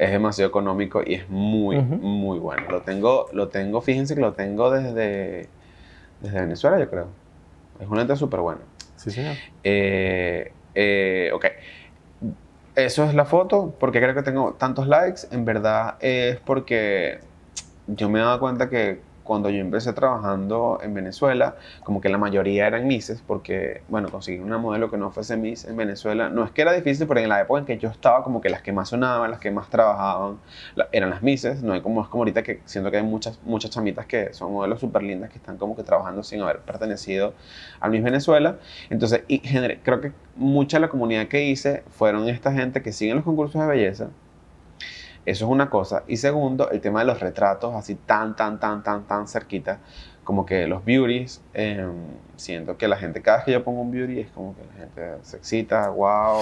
Es 0.00 0.10
demasiado 0.10 0.48
económico 0.48 1.02
y 1.04 1.12
es 1.12 1.28
muy, 1.28 1.76
muy 1.76 2.38
bueno. 2.38 2.70
Lo 2.70 2.80
tengo, 2.80 3.26
lo 3.34 3.48
tengo, 3.48 3.82
fíjense 3.82 4.14
que 4.14 4.22
lo 4.22 4.32
tengo 4.32 4.70
desde, 4.70 5.46
desde 6.22 6.40
Venezuela, 6.40 6.78
yo 6.78 6.88
creo. 6.88 7.08
Es 7.78 7.86
un 7.86 7.98
lente 7.98 8.16
súper 8.16 8.40
bueno. 8.40 8.62
Sí, 8.96 9.10
señor. 9.10 9.36
Eh, 9.62 10.52
eh, 10.74 11.30
ok. 11.34 11.44
Eso 12.76 13.04
es 13.04 13.12
la 13.12 13.26
foto. 13.26 13.74
porque 13.78 14.00
creo 14.00 14.14
que 14.14 14.22
tengo 14.22 14.54
tantos 14.54 14.86
likes? 14.86 15.28
En 15.32 15.44
verdad 15.44 15.96
es 16.00 16.38
porque 16.38 17.20
yo 17.86 18.08
me 18.08 18.20
he 18.20 18.22
dado 18.22 18.40
cuenta 18.40 18.70
que 18.70 19.02
cuando 19.30 19.48
yo 19.50 19.58
empecé 19.60 19.92
trabajando 19.92 20.80
en 20.82 20.92
Venezuela, 20.92 21.56
como 21.84 22.00
que 22.00 22.08
la 22.08 22.18
mayoría 22.18 22.66
eran 22.66 22.86
Misses, 22.88 23.22
porque, 23.24 23.82
bueno, 23.88 24.10
conseguir 24.10 24.40
una 24.42 24.58
modelo 24.58 24.90
que 24.90 24.96
no 24.98 25.10
fuese 25.12 25.36
Miss 25.36 25.64
en 25.66 25.76
Venezuela, 25.76 26.28
no 26.28 26.44
es 26.44 26.50
que 26.50 26.62
era 26.62 26.72
difícil, 26.72 27.06
pero 27.06 27.20
en 27.20 27.28
la 27.28 27.40
época 27.40 27.60
en 27.60 27.66
que 27.66 27.78
yo 27.78 27.88
estaba, 27.88 28.24
como 28.24 28.40
que 28.40 28.50
las 28.50 28.62
que 28.62 28.72
más 28.72 28.88
sonaban, 28.88 29.30
las 29.30 29.38
que 29.40 29.50
más 29.52 29.70
trabajaban, 29.70 30.38
la- 30.74 30.88
eran 30.92 31.10
las 31.10 31.22
Misses, 31.22 31.62
no 31.62 31.72
hay 31.72 31.80
como, 31.80 32.02
es 32.02 32.08
como 32.08 32.22
ahorita 32.22 32.42
que 32.42 32.60
siento 32.64 32.90
que 32.90 32.96
hay 32.98 33.02
muchas, 33.04 33.38
muchas 33.44 33.70
chamitas 33.70 34.06
que 34.06 34.32
son 34.34 34.52
modelos 34.52 34.80
súper 34.80 35.02
lindas 35.02 35.30
que 35.30 35.38
están 35.38 35.56
como 35.58 35.76
que 35.76 35.82
trabajando 35.84 36.22
sin 36.24 36.40
haber 36.42 36.60
pertenecido 36.60 37.34
al 37.80 37.90
Miss 37.90 38.02
Venezuela. 38.02 38.58
Entonces, 38.90 39.22
y 39.28 39.40
creo 39.82 40.00
que 40.00 40.12
mucha 40.34 40.76
de 40.78 40.82
la 40.82 40.88
comunidad 40.88 41.28
que 41.28 41.44
hice 41.44 41.84
fueron 41.90 42.28
esta 42.28 42.52
gente 42.52 42.82
que 42.82 42.92
siguen 42.92 43.16
los 43.16 43.24
concursos 43.24 43.60
de 43.60 43.66
belleza. 43.68 44.10
Eso 45.26 45.44
es 45.44 45.50
una 45.50 45.68
cosa. 45.68 46.02
Y 46.06 46.16
segundo, 46.16 46.70
el 46.70 46.80
tema 46.80 47.00
de 47.00 47.06
los 47.06 47.20
retratos, 47.20 47.74
así 47.74 47.94
tan, 47.94 48.34
tan, 48.36 48.58
tan, 48.58 48.82
tan, 48.82 49.04
tan 49.04 49.28
cerquita. 49.28 49.78
Como 50.24 50.46
que 50.46 50.66
los 50.66 50.84
beauties, 50.84 51.42
eh, 51.54 51.86
siento 52.36 52.76
que 52.76 52.88
la 52.88 52.96
gente, 52.96 53.20
cada 53.20 53.38
vez 53.38 53.46
que 53.46 53.52
yo 53.52 53.64
pongo 53.64 53.80
un 53.80 53.90
beauty, 53.90 54.20
es 54.20 54.30
como 54.30 54.54
que 54.54 54.62
la 54.64 54.72
gente 54.74 55.24
se 55.24 55.36
excita, 55.36 55.88
wow, 55.90 56.38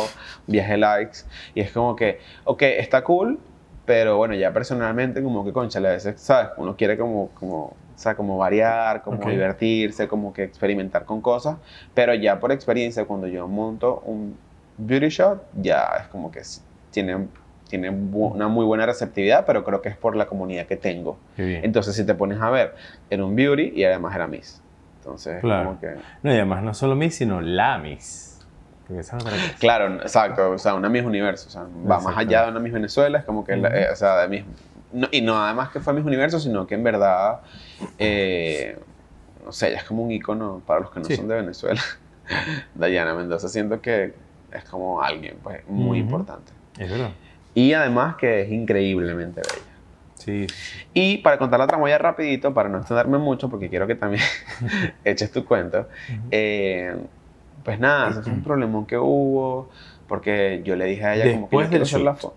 viaje 0.46 0.76
likes. 0.76 1.20
Y 1.54 1.60
es 1.60 1.72
como 1.72 1.96
que, 1.96 2.18
ok, 2.44 2.62
está 2.62 3.02
cool, 3.02 3.38
pero 3.86 4.18
bueno, 4.18 4.34
ya 4.34 4.52
personalmente, 4.52 5.22
como 5.22 5.44
que, 5.44 5.52
concha, 5.52 5.78
a 5.78 5.82
veces, 5.82 6.20
¿sabes? 6.20 6.50
Uno 6.58 6.76
quiere 6.76 6.98
como, 6.98 7.30
como, 7.30 7.58
o 7.58 7.74
sea, 7.96 8.14
como 8.14 8.36
variar, 8.36 9.02
como 9.02 9.28
divertirse, 9.28 10.06
como 10.06 10.32
que 10.32 10.44
experimentar 10.44 11.04
con 11.04 11.20
cosas. 11.20 11.56
Pero 11.94 12.14
ya 12.14 12.38
por 12.38 12.52
experiencia, 12.52 13.06
cuando 13.06 13.26
yo 13.26 13.48
monto 13.48 14.02
un 14.04 14.36
beauty 14.76 15.08
shot, 15.08 15.42
ya 15.54 15.88
es 16.02 16.08
como 16.08 16.30
que 16.30 16.42
tiene, 16.90 17.26
tiene 17.68 17.90
una 17.90 18.48
muy 18.48 18.64
buena 18.64 18.86
receptividad, 18.86 19.44
pero 19.46 19.62
creo 19.64 19.80
que 19.82 19.88
es 19.90 19.96
por 19.96 20.16
la 20.16 20.26
comunidad 20.26 20.66
que 20.66 20.76
tengo. 20.76 21.18
Entonces, 21.36 21.94
si 21.94 22.04
te 22.04 22.14
pones 22.14 22.40
a 22.40 22.50
ver, 22.50 22.74
era 23.10 23.24
un 23.24 23.36
beauty 23.36 23.72
y 23.74 23.84
además 23.84 24.14
era 24.14 24.26
Miss. 24.26 24.60
Entonces, 24.98 25.40
Claro. 25.40 25.68
como 25.68 25.80
que... 25.80 25.94
No, 26.22 26.30
y 26.32 26.34
además 26.34 26.62
no 26.62 26.74
solo 26.74 26.94
Miss, 26.96 27.14
sino 27.16 27.40
la 27.40 27.78
Miss. 27.78 28.24
Claro, 29.58 29.96
exacto, 29.96 30.50
o 30.50 30.58
sea, 30.58 30.74
una 30.74 30.88
Miss 30.88 31.04
Universo, 31.04 31.48
o 31.48 31.50
sea, 31.50 31.62
va 31.62 31.68
más 31.96 31.98
Exacto. 32.00 32.20
allá 32.20 32.44
de 32.46 32.50
una 32.52 32.60
Miss 32.60 32.72
Venezuela, 32.72 33.18
es 33.18 33.24
como 33.24 33.44
que, 33.44 33.54
la- 33.56 33.68
eh, 33.68 33.88
o 33.92 33.96
sea, 33.96 34.16
de 34.22 34.28
Miss, 34.28 34.44
no- 34.94 35.08
y 35.12 35.20
no 35.20 35.36
además 35.42 35.68
que 35.68 35.80
fue 35.80 35.92
Miss 35.92 36.06
Universo, 36.06 36.40
sino 36.40 36.66
que 36.66 36.74
en 36.74 36.82
verdad, 36.82 37.40
eh, 37.98 38.78
no 39.44 39.52
sé, 39.52 39.68
ella 39.68 39.76
es 39.78 39.84
como 39.84 40.02
un 40.02 40.10
icono 40.10 40.62
para 40.66 40.80
los 40.80 40.90
que 40.90 41.00
no 41.00 41.04
Sí. 41.04 41.16
son 41.16 41.28
de 41.28 41.34
Venezuela. 41.34 41.80
Dayana 42.74 43.14
Mendoza, 43.14 43.48
siento 43.48 43.80
que 43.82 44.14
es 44.52 44.64
como 44.64 45.02
alguien, 45.02 45.36
pues, 45.42 45.66
muy 45.68 45.98
Ujú. 46.00 46.06
importante. 46.10 46.52
Es 46.78 46.90
verdad. 46.90 47.10
Y 47.58 47.72
además 47.72 48.14
que 48.14 48.42
es 48.42 48.52
increíblemente 48.52 49.40
bella. 49.40 49.66
Sí. 50.14 50.46
Y 50.94 51.18
para 51.18 51.38
contar 51.38 51.58
la 51.58 51.66
tramoya 51.66 51.98
rapidito, 51.98 52.54
para 52.54 52.68
no 52.68 52.78
extenderme 52.78 53.18
mucho, 53.18 53.48
porque 53.48 53.68
quiero 53.68 53.88
que 53.88 53.96
también 53.96 54.22
eches 55.04 55.32
tu 55.32 55.44
cuento, 55.44 55.88
eh, 56.30 56.96
pues 57.64 57.80
nada, 57.80 58.10
ese 58.10 58.22
fue 58.22 58.32
un 58.32 58.42
problemón 58.44 58.86
que 58.86 58.96
hubo, 58.96 59.70
porque 60.06 60.62
yo 60.64 60.76
le 60.76 60.84
dije 60.84 61.04
a 61.04 61.16
ella 61.16 61.32
como 61.32 61.48
que 61.48 61.56
yo 61.56 61.60
Después 61.62 61.68
quiero 61.68 61.82
hacer 61.82 62.00
la 62.02 62.14
foto. 62.14 62.36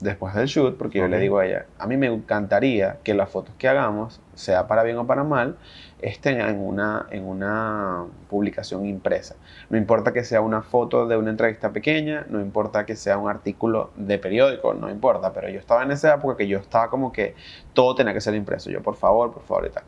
Después 0.00 0.34
del 0.34 0.46
shoot, 0.46 0.78
porque 0.78 0.98
yo 0.98 1.08
le 1.08 1.18
digo 1.18 1.38
a 1.38 1.46
ella, 1.46 1.66
a 1.78 1.86
mí 1.86 1.98
me 1.98 2.06
encantaría 2.06 2.98
que 3.04 3.12
las 3.12 3.28
fotos 3.28 3.54
que 3.58 3.68
hagamos, 3.68 4.20
sea 4.34 4.66
para 4.66 4.82
bien 4.82 4.96
o 4.96 5.06
para 5.06 5.24
mal, 5.24 5.56
estén 6.00 6.40
en 6.40 6.58
una, 6.58 7.06
en 7.10 7.26
una 7.26 8.06
publicación 8.30 8.86
impresa. 8.86 9.36
No 9.68 9.76
importa 9.76 10.14
que 10.14 10.24
sea 10.24 10.40
una 10.40 10.62
foto 10.62 11.06
de 11.06 11.18
una 11.18 11.30
entrevista 11.30 11.70
pequeña, 11.70 12.24
no 12.30 12.40
importa 12.40 12.86
que 12.86 12.96
sea 12.96 13.18
un 13.18 13.28
artículo 13.28 13.90
de 13.96 14.18
periódico, 14.18 14.72
no 14.72 14.90
importa, 14.90 15.34
pero 15.34 15.50
yo 15.50 15.58
estaba 15.58 15.82
en 15.82 15.90
esa 15.90 16.14
época 16.14 16.36
que 16.38 16.48
yo 16.48 16.58
estaba 16.58 16.88
como 16.88 17.12
que 17.12 17.34
todo 17.74 17.94
tenía 17.94 18.14
que 18.14 18.22
ser 18.22 18.34
impreso. 18.34 18.70
Yo, 18.70 18.82
por 18.82 18.96
favor, 18.96 19.32
por 19.32 19.42
favor 19.42 19.66
y 19.66 19.70
tal. 19.70 19.84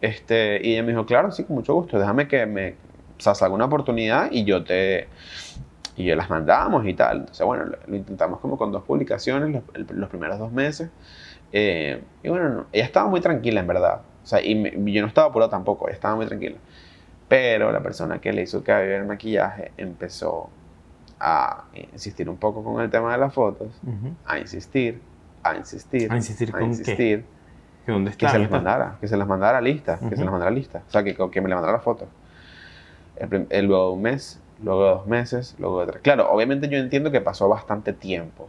Este, 0.00 0.60
y 0.66 0.72
ella 0.72 0.82
me 0.82 0.92
dijo, 0.92 1.04
claro, 1.04 1.30
sí, 1.32 1.44
con 1.44 1.56
mucho 1.56 1.74
gusto, 1.74 1.98
déjame 1.98 2.28
que 2.28 2.46
me 2.46 2.76
o 3.18 3.22
sea, 3.22 3.34
salga 3.34 3.54
una 3.54 3.66
oportunidad 3.66 4.28
y 4.30 4.44
yo 4.44 4.64
te... 4.64 5.08
Y 5.96 6.04
yo 6.04 6.16
las 6.16 6.28
mandamos 6.30 6.86
y 6.86 6.94
tal. 6.94 7.18
Entonces, 7.20 7.46
bueno, 7.46 7.64
lo, 7.66 7.78
lo 7.86 7.96
intentamos 7.96 8.40
como 8.40 8.58
con 8.58 8.72
dos 8.72 8.82
publicaciones 8.82 9.50
los, 9.50 9.62
el- 9.74 9.86
los 10.00 10.08
primeros 10.08 10.38
dos 10.38 10.50
meses. 10.52 10.90
Eh, 11.52 12.02
y 12.22 12.28
bueno, 12.28 12.48
no, 12.48 12.66
ella 12.72 12.84
estaba 12.84 13.08
muy 13.08 13.20
tranquila, 13.20 13.60
en 13.60 13.66
verdad. 13.66 14.00
O 14.22 14.26
sea, 14.26 14.42
y, 14.42 14.54
me- 14.54 14.92
yo 14.92 15.02
no 15.02 15.08
estaba 15.08 15.28
apurado 15.28 15.50
tampoco, 15.50 15.86
ella 15.86 15.94
estaba 15.94 16.16
muy 16.16 16.26
tranquila. 16.26 16.56
Pero 17.28 17.70
la 17.72 17.80
persona 17.80 18.20
que 18.20 18.32
le 18.32 18.42
hizo 18.42 18.62
que 18.64 18.72
había 18.72 18.96
el 18.96 19.04
maquillaje 19.04 19.72
empezó 19.76 20.50
a 21.20 21.64
insistir 21.92 22.28
un 22.28 22.36
poco 22.36 22.62
con 22.64 22.82
el 22.82 22.90
tema 22.90 23.12
de 23.12 23.18
las 23.18 23.32
fotos, 23.32 23.68
Ujú. 23.82 24.14
a 24.26 24.38
insistir, 24.38 25.00
a 25.42 25.56
insistir, 25.56 26.10
¿A 26.12 26.16
insistir 26.16 26.50
con 26.50 26.60
qué? 26.60 26.66
insistir, 26.66 27.24
¿Que 27.86 27.92
¿Dónde 27.92 28.10
que 28.10 28.26
está? 28.26 28.30
se 28.30 28.38
las 28.38 28.50
mandara, 28.50 28.96
que 29.00 29.08
se 29.08 29.16
las 29.16 29.28
mandara 29.28 29.60
lista, 29.60 29.98
que 29.98 30.16
se 30.16 30.22
las 30.24 30.32
mandara 30.32 30.50
lista. 30.50 30.82
O 30.88 30.90
sea, 30.90 31.04
que, 31.04 31.14
que 31.14 31.40
me 31.40 31.48
le 31.48 31.54
mandara 31.54 31.74
la 31.74 31.80
foto. 31.80 32.06
El 33.16 33.46
el 33.50 33.66
luego 33.66 33.88
de 33.88 33.92
un 33.94 34.02
mes, 34.02 34.40
luego 34.62 34.84
de 34.84 34.90
dos 34.90 35.06
meses, 35.06 35.54
luego 35.58 35.80
de 35.80 35.92
tres. 35.92 36.02
Claro, 36.02 36.30
obviamente 36.30 36.68
yo 36.68 36.78
entiendo 36.78 37.10
que 37.10 37.20
pasó 37.20 37.48
bastante 37.48 37.92
tiempo, 37.92 38.48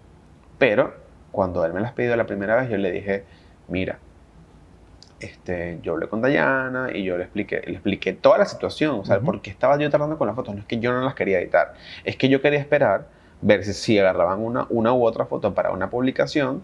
pero 0.57 0.93
cuando 1.31 1.65
él 1.65 1.73
me 1.73 1.81
las 1.81 1.93
pidió 1.93 2.15
la 2.15 2.25
primera 2.25 2.55
vez, 2.55 2.69
yo 2.69 2.77
le 2.77 2.91
dije, 2.91 3.25
mira, 3.67 3.99
este, 5.19 5.79
yo 5.81 5.93
hablé 5.93 6.07
con 6.07 6.21
Dayana 6.21 6.89
y 6.93 7.03
yo 7.03 7.17
le 7.17 7.23
expliqué, 7.23 7.61
le 7.65 7.73
expliqué 7.73 8.13
toda 8.13 8.37
la 8.37 8.45
situación, 8.45 8.99
o 8.99 9.05
sea, 9.05 9.17
Ujú. 9.17 9.25
por 9.25 9.41
qué 9.41 9.49
estaba 9.49 9.77
yo 9.77 9.89
tardando 9.89 10.17
con 10.17 10.27
las 10.27 10.35
fotos. 10.35 10.53
No 10.55 10.61
es 10.61 10.67
que 10.67 10.79
yo 10.79 10.91
no 10.91 11.01
las 11.01 11.15
quería 11.15 11.39
editar, 11.39 11.73
es 12.03 12.15
que 12.17 12.29
yo 12.29 12.41
quería 12.41 12.59
esperar, 12.59 13.07
ver 13.41 13.63
si, 13.63 13.73
si 13.73 13.99
agarraban 13.99 14.39
una, 14.41 14.65
una 14.69 14.93
u 14.93 15.05
otra 15.05 15.25
foto 15.25 15.53
para 15.53 15.71
una 15.71 15.89
publicación, 15.89 16.63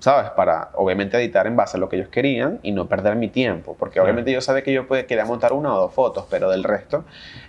¿sabes? 0.00 0.30
Para 0.32 0.70
obviamente 0.74 1.16
editar 1.18 1.46
en 1.46 1.56
base 1.56 1.76
a 1.76 1.80
lo 1.80 1.88
que 1.88 1.96
ellos 1.96 2.08
querían 2.08 2.60
y 2.62 2.72
no 2.72 2.88
perder 2.88 3.16
mi 3.16 3.28
tiempo, 3.28 3.76
porque 3.78 4.00
obviamente 4.00 4.32
yo 4.32 4.40
sabía 4.40 4.62
que 4.62 4.72
yo 4.72 4.86
podía- 4.86 5.06
quería 5.06 5.24
montar 5.24 5.52
una 5.52 5.74
o 5.74 5.80
dos 5.80 5.94
fotos, 5.94 6.26
pero 6.30 6.50
del 6.50 6.64
resto 6.64 7.04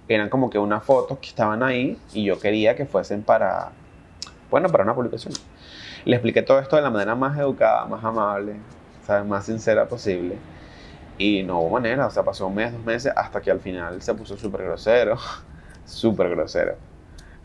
eran 0.07 0.29
como 0.29 0.49
que 0.49 0.59
unas 0.59 0.83
fotos 0.83 1.19
que 1.19 1.27
estaban 1.29 1.63
ahí 1.63 1.97
y 2.13 2.25
yo 2.25 2.39
quería 2.39 2.75
que 2.75 2.85
fuesen 2.85 3.23
para, 3.23 3.71
bueno, 4.49 4.71
para 4.71 4.83
una 4.83 4.95
publicación. 4.95 5.33
Le 6.05 6.15
expliqué 6.15 6.41
todo 6.43 6.59
esto 6.59 6.75
de 6.75 6.81
la 6.83 6.89
manera 6.89 7.15
más 7.15 7.37
educada, 7.39 7.85
más 7.85 8.03
amable, 8.03 8.61
¿sabes? 9.05 9.25
Más 9.27 9.45
sincera 9.45 9.87
posible. 9.87 10.43
Y 11.17 11.43
no 11.43 11.59
hubo 11.61 11.71
manera, 11.71 12.07
o 12.07 12.11
sea, 12.11 12.23
pasó 12.23 12.47
un 12.47 12.55
mes, 12.55 12.73
dos 12.73 12.83
meses, 12.83 13.13
hasta 13.15 13.41
que 13.41 13.51
al 13.51 13.59
final 13.61 14.01
se 14.01 14.13
puso 14.15 14.37
súper 14.37 14.63
grosero, 14.63 15.17
súper 15.85 16.29
grosero. 16.29 16.77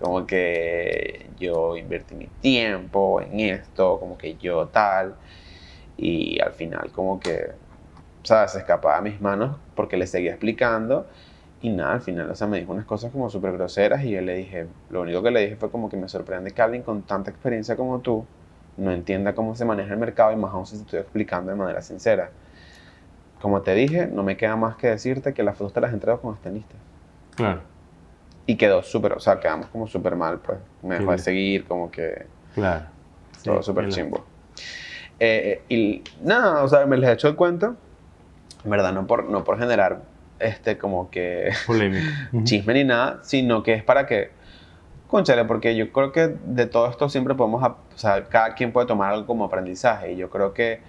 Como 0.04 0.26
que 0.26 1.30
yo 1.38 1.76
invertí 1.78 2.14
mi 2.14 2.26
tiempo 2.26 3.22
en 3.22 3.40
esto, 3.40 3.98
como 3.98 4.18
que 4.18 4.36
yo 4.36 4.68
tal. 4.68 5.16
Y 5.96 6.38
al 6.42 6.52
final 6.52 6.90
como 6.92 7.18
que, 7.18 7.52
¿sabes? 8.22 8.52
Se 8.52 8.58
escapaba 8.58 8.96
de 8.96 9.10
mis 9.10 9.20
manos 9.22 9.56
porque 9.74 9.96
le 9.96 10.06
seguía 10.06 10.32
explicando. 10.32 11.06
Y 11.62 11.70
nada, 11.70 11.94
al 11.94 12.02
final, 12.02 12.30
o 12.30 12.34
sea, 12.34 12.46
me 12.46 12.60
dijo 12.60 12.72
unas 12.72 12.84
cosas 12.84 13.10
como 13.12 13.30
súper 13.30 13.52
groseras 13.52 14.04
y 14.04 14.10
yo 14.10 14.20
le 14.20 14.34
dije, 14.36 14.66
lo 14.90 15.00
único 15.02 15.22
que 15.22 15.30
le 15.30 15.40
dije 15.40 15.56
fue 15.56 15.70
como 15.70 15.88
que 15.88 15.96
me 15.96 16.08
sorprende 16.08 16.50
que 16.52 16.60
alguien 16.60 16.82
con 16.82 17.02
tanta 17.02 17.30
experiencia 17.30 17.76
como 17.76 18.00
tú 18.00 18.26
no 18.76 18.92
entienda 18.92 19.34
cómo 19.34 19.54
se 19.54 19.64
maneja 19.64 19.94
el 19.94 20.00
mercado 20.00 20.32
y 20.32 20.36
más 20.36 20.52
aún 20.52 20.66
si 20.66 20.76
te 20.76 20.82
estoy 20.82 21.00
explicando 21.00 21.50
de 21.50 21.56
manera 21.56 21.80
sincera. 21.80 22.30
como 23.40 23.62
te 23.62 23.74
dije, 23.74 24.06
no 24.06 24.22
me 24.22 24.36
queda 24.36 24.56
más 24.56 24.76
que 24.76 24.88
decirte 24.88 25.32
que 25.34 25.42
las 25.42 25.56
fotos 25.56 25.72
te 25.72 25.80
las 25.80 25.92
entrego 25.94 26.20
cuando 26.20 26.36
estén 26.36 26.54
listas. 26.54 26.78
Claro. 27.36 27.73
Y 28.46 28.56
quedó 28.56 28.82
súper, 28.82 29.12
o 29.14 29.20
sea, 29.20 29.40
quedamos 29.40 29.66
como 29.68 29.86
súper 29.86 30.16
mal, 30.16 30.40
pues. 30.40 30.58
Me 30.82 30.98
dejó 30.98 31.12
de 31.12 31.18
seguir, 31.18 31.64
como 31.64 31.90
que. 31.90 32.26
Claro. 32.54 32.86
Todo 33.42 33.62
súper 33.62 33.88
chimbo. 33.88 34.24
Eh, 35.20 35.62
y 35.68 36.02
nada, 36.22 36.62
o 36.62 36.68
sea, 36.68 36.86
me 36.86 36.96
les 36.96 37.08
he 37.08 37.12
hecho 37.12 37.28
el 37.28 37.36
cuento, 37.36 37.76
en 38.64 38.70
verdad, 38.70 38.92
no 38.92 39.06
por, 39.06 39.24
no 39.24 39.44
por 39.44 39.58
generar 39.58 40.02
este 40.38 40.76
como 40.76 41.10
que 41.10 41.50
Polémica. 41.66 42.30
chisme 42.42 42.74
ni 42.74 42.84
nada, 42.84 43.20
sino 43.22 43.62
que 43.62 43.74
es 43.74 43.84
para 43.84 44.06
que, 44.06 44.30
conchale, 45.06 45.44
porque 45.44 45.76
yo 45.76 45.92
creo 45.92 46.12
que 46.12 46.34
de 46.44 46.66
todo 46.66 46.90
esto 46.90 47.08
siempre 47.08 47.34
podemos, 47.34 47.62
o 47.62 47.76
sea, 47.94 48.24
cada 48.24 48.54
quien 48.54 48.72
puede 48.72 48.86
tomar 48.86 49.12
algo 49.12 49.26
como 49.26 49.44
aprendizaje 49.44 50.12
y 50.12 50.16
yo 50.16 50.30
creo 50.30 50.52
que 50.52 50.80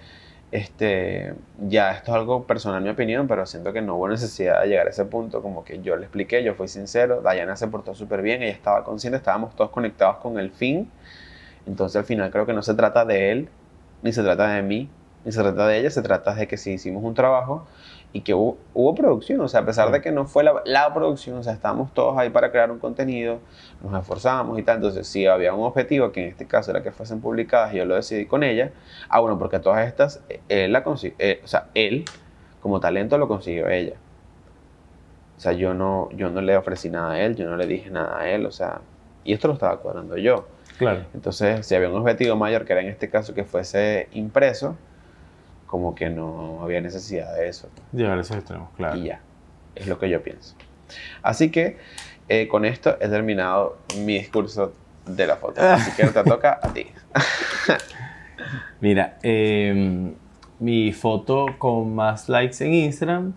este, 0.56 1.34
ya 1.68 1.92
esto 1.92 2.12
es 2.12 2.16
algo 2.16 2.46
personal, 2.46 2.82
mi 2.82 2.88
opinión, 2.88 3.28
pero 3.28 3.44
siento 3.44 3.74
que 3.74 3.82
no 3.82 3.96
hubo 3.96 4.08
necesidad 4.08 4.62
de 4.62 4.68
llegar 4.68 4.86
a 4.86 4.90
ese 4.90 5.04
punto, 5.04 5.42
como 5.42 5.64
que 5.64 5.82
yo 5.82 5.96
le 5.96 6.04
expliqué, 6.04 6.42
yo 6.42 6.54
fui 6.54 6.66
sincero, 6.66 7.20
Dayana 7.20 7.56
se 7.56 7.68
portó 7.68 7.94
súper 7.94 8.22
bien, 8.22 8.42
ella 8.42 8.52
estaba 8.52 8.82
consciente, 8.82 9.18
estábamos 9.18 9.54
todos 9.54 9.70
conectados 9.70 10.16
con 10.16 10.38
el 10.38 10.50
fin, 10.50 10.90
entonces 11.66 11.96
al 11.96 12.04
final 12.04 12.30
creo 12.30 12.46
que 12.46 12.54
no 12.54 12.62
se 12.62 12.72
trata 12.72 13.04
de 13.04 13.32
él, 13.32 13.48
ni 14.02 14.14
se 14.14 14.22
trata 14.22 14.48
de 14.48 14.62
mí, 14.62 14.88
ni 15.26 15.32
se 15.32 15.42
trata 15.42 15.66
de 15.66 15.78
ella, 15.78 15.90
se 15.90 16.00
trata 16.00 16.34
de 16.34 16.48
que 16.48 16.56
si 16.56 16.72
hicimos 16.72 17.04
un 17.04 17.12
trabajo 17.12 17.66
y 18.16 18.22
que 18.22 18.32
hubo, 18.32 18.56
hubo, 18.72 18.94
producción, 18.94 19.42
o 19.42 19.48
sea, 19.48 19.60
a 19.60 19.66
pesar 19.66 19.90
de 19.92 20.00
que 20.00 20.10
no 20.10 20.24
fue 20.24 20.42
la, 20.42 20.62
la, 20.64 20.94
producción, 20.94 21.36
o 21.36 21.42
sea, 21.42 21.52
estábamos 21.52 21.92
todos 21.92 22.16
ahí 22.16 22.30
para 22.30 22.50
crear 22.50 22.70
un 22.70 22.78
contenido, 22.78 23.40
nos 23.82 24.00
esforzamos 24.00 24.58
y 24.58 24.62
tal, 24.62 24.76
entonces 24.76 25.06
si 25.06 25.26
había 25.26 25.52
un 25.52 25.64
objetivo, 25.64 26.12
que 26.12 26.22
en 26.22 26.30
este 26.30 26.46
caso 26.46 26.70
era 26.70 26.82
que 26.82 26.92
fuesen 26.92 27.20
publicadas 27.20 27.74
yo 27.74 27.84
lo 27.84 27.94
decidí 27.94 28.24
con 28.24 28.42
ella, 28.42 28.72
ah, 29.10 29.20
bueno, 29.20 29.38
porque 29.38 29.58
todas 29.58 29.86
estas, 29.86 30.22
él 30.48 30.72
la 30.72 30.82
eh, 31.18 31.40
o 31.44 31.46
sea, 31.46 31.66
él 31.74 32.06
como 32.62 32.80
talento 32.80 33.18
lo 33.18 33.28
consiguió 33.28 33.68
ella. 33.68 33.96
O 35.36 35.40
sea, 35.40 35.52
yo 35.52 35.74
no, 35.74 36.08
yo 36.12 36.30
no 36.30 36.40
le 36.40 36.56
ofrecí 36.56 36.88
nada 36.88 37.12
a 37.12 37.20
él, 37.20 37.36
yo 37.36 37.46
no 37.50 37.56
le 37.56 37.66
dije 37.66 37.90
nada 37.90 38.18
a 38.18 38.30
él, 38.30 38.46
o 38.46 38.50
sea, 38.50 38.80
y 39.24 39.34
esto 39.34 39.46
lo 39.46 39.54
estaba 39.54 39.78
cuadrando 39.80 40.16
yo. 40.16 40.46
Claro. 40.78 41.04
Entonces, 41.12 41.66
si 41.66 41.74
había 41.74 41.90
un 41.90 41.96
objetivo 41.96 42.34
mayor, 42.34 42.64
que 42.64 42.72
era 42.72 42.80
en 42.80 42.88
este 42.88 43.10
caso 43.10 43.34
que 43.34 43.44
fuese 43.44 44.08
impreso, 44.12 44.74
como 45.66 45.94
que 45.94 46.10
no 46.10 46.60
había 46.62 46.80
necesidad 46.80 47.34
de 47.34 47.48
eso. 47.48 47.68
Llegar 47.92 48.18
a 48.18 48.20
esos 48.20 48.36
extremos, 48.36 48.70
claro. 48.76 48.96
Y 48.96 49.04
ya, 49.04 49.20
es 49.74 49.86
lo 49.86 49.98
que 49.98 50.08
yo 50.08 50.22
pienso. 50.22 50.54
Así 51.22 51.50
que 51.50 51.78
eh, 52.28 52.48
con 52.48 52.64
esto 52.64 52.96
he 53.00 53.08
terminado 53.08 53.78
mi 53.98 54.18
discurso 54.18 54.72
de 55.06 55.26
la 55.26 55.36
foto. 55.36 55.60
Así 55.70 55.90
que 55.96 56.06
te 56.06 56.24
toca 56.24 56.58
a 56.62 56.72
ti. 56.72 56.86
Mira, 58.80 59.18
em, 59.22 60.14
mi 60.58 60.92
foto 60.92 61.46
con 61.58 61.94
más 61.94 62.28
likes 62.28 62.64
en 62.64 62.74
Instagram, 62.74 63.32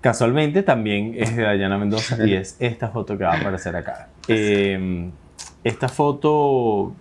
casualmente 0.00 0.62
también 0.62 1.14
es 1.16 1.36
de 1.36 1.42
Dayana 1.42 1.78
Mendoza 1.78 2.16
y 2.26 2.34
es 2.34 2.56
esta 2.60 2.88
foto 2.88 3.16
que 3.16 3.24
va 3.24 3.34
a 3.34 3.40
aparecer 3.40 3.76
acá. 3.76 4.08
Em, 4.26 5.10
esta 5.64 5.88
foto, 5.88 6.94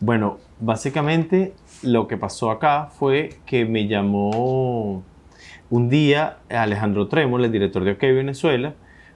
bueno, 0.00 0.38
básicamente 0.60 1.54
lo 1.82 2.08
que 2.08 2.16
pasó 2.16 2.50
acá 2.50 2.86
fue 2.86 3.30
que 3.46 3.64
me 3.64 3.86
llamó 3.86 5.02
un 5.70 5.88
día 5.88 6.38
Alejandro 6.48 7.08
Tremol, 7.08 7.44
el 7.44 7.52
director 7.52 7.84
de 7.84 7.92
OK 7.92 8.02
Venezuela, 8.02 8.74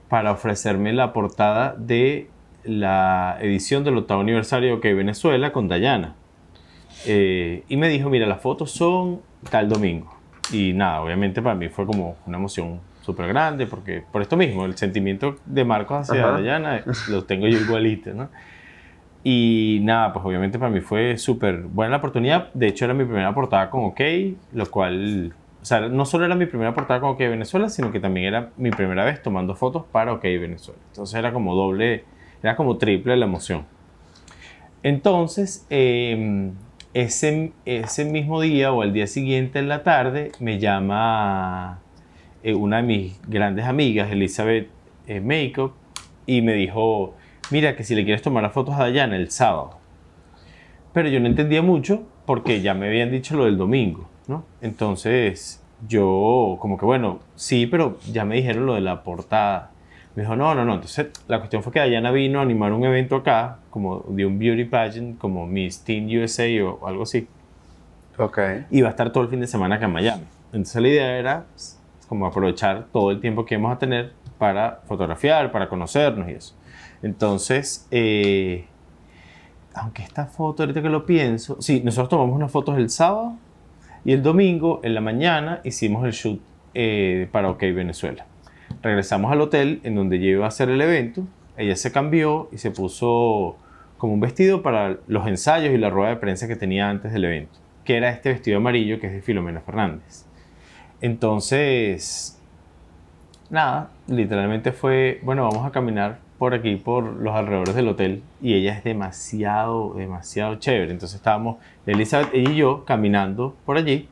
para 0.08 0.32
ofrecerme 0.32 0.92
la 0.92 1.12
portada 1.12 1.74
de 1.76 2.28
la 2.64 3.38
edición 3.40 3.84
del 3.84 3.96
octavo 3.96 4.20
aniversario 4.20 4.70
de 4.70 4.74
OK 4.74 4.84
Venezuela 4.96 5.52
con 5.52 5.68
Dayana. 5.68 6.14
Eh, 7.06 7.64
y 7.68 7.76
me 7.76 7.88
dijo, 7.88 8.10
mira, 8.10 8.26
las 8.26 8.40
fotos 8.40 8.70
son 8.70 9.20
tal 9.50 9.68
domingo. 9.68 10.14
Y 10.52 10.72
nada, 10.72 11.00
obviamente 11.00 11.40
para 11.40 11.54
mí 11.54 11.68
fue 11.68 11.86
como 11.86 12.16
una 12.26 12.36
emoción 12.36 12.80
súper 13.02 13.28
grande, 13.28 13.66
porque 13.66 14.02
por 14.10 14.20
esto 14.20 14.36
mismo, 14.36 14.64
el 14.64 14.76
sentimiento 14.76 15.36
de 15.46 15.64
Marcos 15.64 16.10
hacia 16.10 16.26
Dayana 16.26 16.82
lo 17.08 17.24
tengo 17.24 17.46
yo 17.46 17.58
igualito, 17.58 18.12
¿no? 18.12 18.28
Y 19.22 19.80
nada, 19.82 20.12
pues 20.12 20.24
obviamente 20.24 20.58
para 20.58 20.70
mí 20.70 20.80
fue 20.80 21.18
súper 21.18 21.62
buena 21.62 21.92
la 21.92 21.96
oportunidad. 21.98 22.52
De 22.54 22.68
hecho, 22.68 22.84
era 22.86 22.94
mi 22.94 23.04
primera 23.04 23.34
portada 23.34 23.68
con 23.68 23.84
OK, 23.84 24.00
lo 24.52 24.70
cual, 24.70 25.34
o 25.60 25.64
sea, 25.64 25.80
no 25.80 26.06
solo 26.06 26.24
era 26.24 26.34
mi 26.34 26.46
primera 26.46 26.74
portada 26.74 27.00
con 27.00 27.10
OK 27.10 27.18
Venezuela, 27.18 27.68
sino 27.68 27.92
que 27.92 28.00
también 28.00 28.26
era 28.26 28.50
mi 28.56 28.70
primera 28.70 29.04
vez 29.04 29.22
tomando 29.22 29.54
fotos 29.54 29.84
para 29.92 30.12
OK 30.12 30.22
Venezuela. 30.22 30.80
Entonces 30.88 31.18
era 31.18 31.32
como 31.32 31.54
doble, 31.54 32.04
era 32.42 32.56
como 32.56 32.78
triple 32.78 33.16
la 33.16 33.26
emoción. 33.26 33.66
Entonces, 34.82 35.66
em, 35.68 36.52
ese, 36.94 37.52
ese 37.66 38.04
mismo 38.06 38.40
día 38.40 38.72
o 38.72 38.82
el 38.82 38.94
día 38.94 39.06
siguiente 39.06 39.58
en 39.58 39.68
la 39.68 39.82
tarde 39.82 40.32
me 40.40 40.58
llama 40.58 41.80
eh, 42.42 42.54
una 42.54 42.78
de 42.78 42.82
mis 42.84 43.20
grandes 43.28 43.66
amigas, 43.66 44.10
Elizabeth 44.10 44.68
eh, 45.06 45.20
Makeup, 45.20 45.74
y 46.26 46.40
me 46.40 46.54
dijo, 46.54 47.14
mira 47.50 47.76
que 47.76 47.84
si 47.84 47.94
le 47.94 48.04
quieres 48.04 48.22
tomar 48.22 48.42
las 48.42 48.52
fotos 48.52 48.74
a 48.74 48.80
Dayana 48.80 49.16
el 49.16 49.30
sábado. 49.30 49.78
Pero 50.92 51.08
yo 51.08 51.20
no 51.20 51.26
entendía 51.26 51.62
mucho 51.62 52.02
porque 52.26 52.60
ya 52.60 52.74
me 52.74 52.88
habían 52.88 53.10
dicho 53.10 53.36
lo 53.36 53.44
del 53.44 53.56
domingo, 53.56 54.08
¿no? 54.26 54.44
Entonces 54.60 55.62
yo 55.88 56.56
como 56.60 56.78
que 56.78 56.84
bueno, 56.84 57.20
sí, 57.36 57.66
pero 57.66 57.98
ya 58.12 58.24
me 58.24 58.36
dijeron 58.36 58.66
lo 58.66 58.74
de 58.74 58.80
la 58.80 59.02
portada. 59.02 59.70
Me 60.14 60.22
dijo, 60.22 60.34
no, 60.34 60.54
no, 60.54 60.64
no. 60.64 60.74
Entonces 60.74 61.08
la 61.28 61.38
cuestión 61.38 61.62
fue 61.62 61.72
que 61.72 61.78
Dayana 61.78 62.10
vino 62.10 62.40
a 62.40 62.42
animar 62.42 62.72
un 62.72 62.84
evento 62.84 63.16
acá, 63.16 63.58
como 63.70 64.00
de 64.08 64.26
un 64.26 64.38
beauty 64.38 64.64
pageant, 64.64 65.18
como 65.18 65.46
Miss 65.46 65.84
Teen 65.84 66.06
USA 66.18 66.46
o 66.64 66.86
algo 66.86 67.04
así. 67.04 67.28
Ok. 68.18 68.38
Y 68.70 68.82
va 68.82 68.88
a 68.88 68.90
estar 68.90 69.12
todo 69.12 69.24
el 69.24 69.30
fin 69.30 69.40
de 69.40 69.46
semana 69.46 69.76
acá 69.76 69.86
en 69.86 69.92
Miami. 69.92 70.24
Entonces 70.52 70.82
la 70.82 70.88
idea 70.88 71.18
era 71.18 71.44
pues, 71.52 71.80
como 72.08 72.26
aprovechar 72.26 72.86
todo 72.92 73.12
el 73.12 73.20
tiempo 73.20 73.44
que 73.44 73.56
vamos 73.56 73.72
a 73.72 73.78
tener 73.78 74.12
para 74.38 74.80
fotografiar, 74.86 75.52
para 75.52 75.68
conocernos 75.68 76.28
y 76.28 76.32
eso. 76.32 76.54
Entonces, 77.02 77.86
eh, 77.90 78.66
aunque 79.74 80.02
esta 80.02 80.26
foto, 80.26 80.62
ahorita 80.62 80.82
que 80.82 80.88
lo 80.88 81.06
pienso, 81.06 81.60
sí, 81.60 81.80
nosotros 81.84 82.10
tomamos 82.10 82.36
unas 82.36 82.50
fotos 82.50 82.76
el 82.76 82.90
sábado 82.90 83.36
y 84.04 84.12
el 84.12 84.22
domingo 84.22 84.80
en 84.82 84.94
la 84.94 85.00
mañana 85.00 85.60
hicimos 85.64 86.04
el 86.04 86.12
shoot 86.12 86.40
eh, 86.74 87.28
para 87.32 87.50
OK 87.50 87.60
Venezuela. 87.60 88.26
Regresamos 88.82 89.32
al 89.32 89.40
hotel 89.40 89.80
en 89.82 89.94
donde 89.94 90.18
yo 90.18 90.26
iba 90.26 90.44
a 90.44 90.48
hacer 90.48 90.68
el 90.70 90.80
evento, 90.80 91.24
ella 91.56 91.76
se 91.76 91.92
cambió 91.92 92.48
y 92.52 92.58
se 92.58 92.70
puso 92.70 93.56
como 93.98 94.14
un 94.14 94.20
vestido 94.20 94.62
para 94.62 94.98
los 95.06 95.26
ensayos 95.26 95.74
y 95.74 95.78
la 95.78 95.90
rueda 95.90 96.10
de 96.10 96.16
prensa 96.16 96.48
que 96.48 96.56
tenía 96.56 96.88
antes 96.88 97.12
del 97.12 97.24
evento, 97.24 97.58
que 97.84 97.96
era 97.96 98.10
este 98.10 98.30
vestido 98.30 98.56
amarillo 98.56 98.98
que 98.98 99.08
es 99.08 99.12
de 99.12 99.20
Filomena 99.20 99.60
Fernández. 99.60 100.24
Entonces, 101.02 102.40
nada, 103.50 103.90
literalmente 104.06 104.72
fue, 104.72 105.20
bueno, 105.22 105.42
vamos 105.42 105.66
a 105.66 105.70
caminar 105.70 106.18
por 106.40 106.54
aquí, 106.54 106.76
por 106.76 107.04
los 107.04 107.34
alrededores 107.34 107.74
del 107.74 107.88
hotel, 107.88 108.22
y 108.40 108.54
ella 108.54 108.72
es 108.72 108.82
demasiado, 108.82 109.92
demasiado 109.92 110.54
chévere. 110.54 110.90
Entonces 110.90 111.16
estábamos, 111.16 111.58
Elizabeth 111.84 112.34
y 112.34 112.56
yo, 112.56 112.86
caminando 112.86 113.54
por 113.66 113.76
allí, 113.76 114.08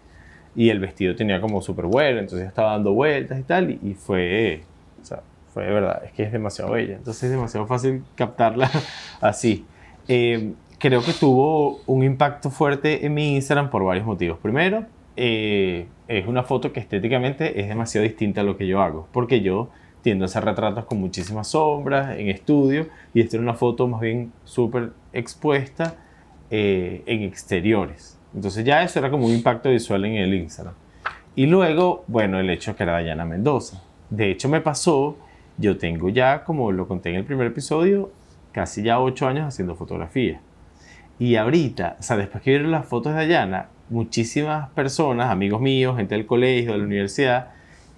y 0.54 0.68
el 0.68 0.78
vestido 0.78 1.16
tenía 1.16 1.40
como 1.40 1.62
súper 1.62 1.86
vuelo, 1.86 2.20
entonces 2.20 2.46
estaba 2.46 2.72
dando 2.72 2.92
vueltas 2.92 3.40
y 3.40 3.44
tal, 3.44 3.70
y, 3.70 3.94
fue, 3.94 4.60
o 5.00 5.06
sea, 5.06 5.22
fue 5.54 5.64
de 5.64 5.72
verdad, 5.72 6.02
es 6.04 6.12
que 6.12 6.24
es 6.24 6.30
demasiado 6.30 6.72
bella. 6.72 6.96
Entonces 6.96 7.22
es 7.22 7.30
demasiado 7.30 7.66
fácil 7.66 8.04
captarla 8.14 8.70
así. 9.22 9.64
Eh, 10.06 10.52
creo 10.78 11.00
que 11.00 11.14
tuvo 11.14 11.80
un 11.86 12.02
impacto 12.04 12.50
fuerte 12.50 13.06
en 13.06 13.14
mi 13.14 13.36
Instagram 13.36 13.70
por 13.70 13.84
varios 13.84 14.04
motivos. 14.04 14.36
Primero, 14.36 14.84
eh, 15.16 15.86
es 16.08 16.26
una 16.26 16.42
foto 16.42 16.74
que 16.74 16.80
estéticamente 16.80 17.58
es 17.58 17.68
demasiado 17.68 18.06
distinta 18.06 18.42
a 18.42 18.44
lo 18.44 18.58
que 18.58 18.66
yo 18.66 18.82
hago, 18.82 19.08
porque 19.12 19.40
yo 19.40 19.70
tiendo 20.02 20.24
a 20.24 20.26
hacer 20.26 20.44
retratos 20.44 20.84
con 20.84 21.00
muchísimas 21.00 21.48
sombras 21.48 22.16
en 22.18 22.28
estudio 22.28 22.86
y 23.14 23.20
esta 23.20 23.36
era 23.36 23.42
una 23.42 23.54
foto 23.54 23.86
más 23.88 24.00
bien 24.00 24.32
súper 24.44 24.92
expuesta 25.12 25.96
eh, 26.50 27.02
en 27.06 27.22
exteriores. 27.22 28.18
Entonces 28.34 28.64
ya 28.64 28.82
eso 28.82 28.98
era 28.98 29.10
como 29.10 29.26
un 29.26 29.32
impacto 29.32 29.70
visual 29.70 30.04
en 30.04 30.14
el 30.14 30.34
Instagram. 30.34 30.74
Y 31.34 31.46
luego, 31.46 32.04
bueno, 32.06 32.38
el 32.38 32.50
hecho 32.50 32.74
que 32.74 32.82
era 32.82 32.92
Dayana 32.94 33.24
Mendoza. 33.24 33.82
De 34.10 34.30
hecho 34.30 34.48
me 34.48 34.60
pasó, 34.60 35.16
yo 35.56 35.76
tengo 35.78 36.08
ya, 36.08 36.44
como 36.44 36.72
lo 36.72 36.88
conté 36.88 37.10
en 37.10 37.16
el 37.16 37.24
primer 37.24 37.46
episodio, 37.46 38.10
casi 38.52 38.82
ya 38.82 39.00
ocho 39.00 39.26
años 39.26 39.46
haciendo 39.46 39.74
fotografía. 39.74 40.40
Y 41.18 41.36
ahorita, 41.36 41.96
o 41.98 42.02
sea, 42.02 42.16
después 42.16 42.42
que 42.42 42.50
vieron 42.50 42.70
las 42.70 42.86
fotos 42.86 43.12
de 43.12 43.18
Dayana, 43.18 43.68
muchísimas 43.90 44.68
personas, 44.70 45.30
amigos 45.30 45.60
míos, 45.60 45.96
gente 45.96 46.14
del 46.14 46.26
colegio, 46.26 46.72
de 46.72 46.78
la 46.78 46.84
universidad, 46.84 47.48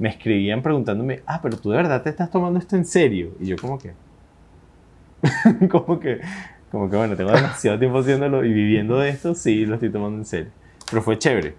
me 0.01 0.09
escribían 0.09 0.63
preguntándome, 0.63 1.23
ah, 1.27 1.41
pero 1.43 1.59
tú 1.59 1.71
de 1.71 1.77
verdad 1.77 2.03
te 2.03 2.11
estás 2.11 2.31
tomando 2.31 2.59
esto 2.59 2.75
en 2.75 2.85
serio. 2.87 3.33
Y 3.39 3.47
yo 3.47 3.57
como 3.57 3.79
que, 3.79 3.93
como 5.71 6.01
que, 6.01 6.21
como 6.73 6.91
que 6.91 6.97
bueno, 6.97 7.15
tengo 7.17 7.31
demasiado 7.31 7.79
tiempo 7.79 7.99
haciéndolo 7.99 8.45
y 8.45 8.53
viviendo 8.53 8.99
de 8.99 9.11
esto, 9.11 9.35
sí, 9.35 9.67
lo 9.67 9.75
estoy 9.75 9.91
tomando 9.91 10.19
en 10.19 10.25
serio. 10.25 10.51
Pero 10.89 11.03
fue 11.03 11.19
chévere. 11.19 11.55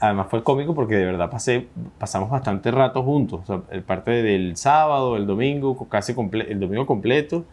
Además 0.00 0.28
fue 0.30 0.42
cómico 0.42 0.74
porque 0.74 0.94
de 0.96 1.06
verdad 1.06 1.28
pasé, 1.28 1.66
pasamos 1.98 2.30
bastante 2.30 2.70
rato 2.70 3.02
juntos. 3.02 3.40
O 3.42 3.46
sea, 3.68 3.82
parte 3.82 4.10
del 4.22 4.56
sábado, 4.56 5.16
el 5.16 5.26
domingo, 5.26 5.76
casi 5.88 6.14
el 6.48 6.60
domingo 6.60 6.86
completo. 6.86 7.44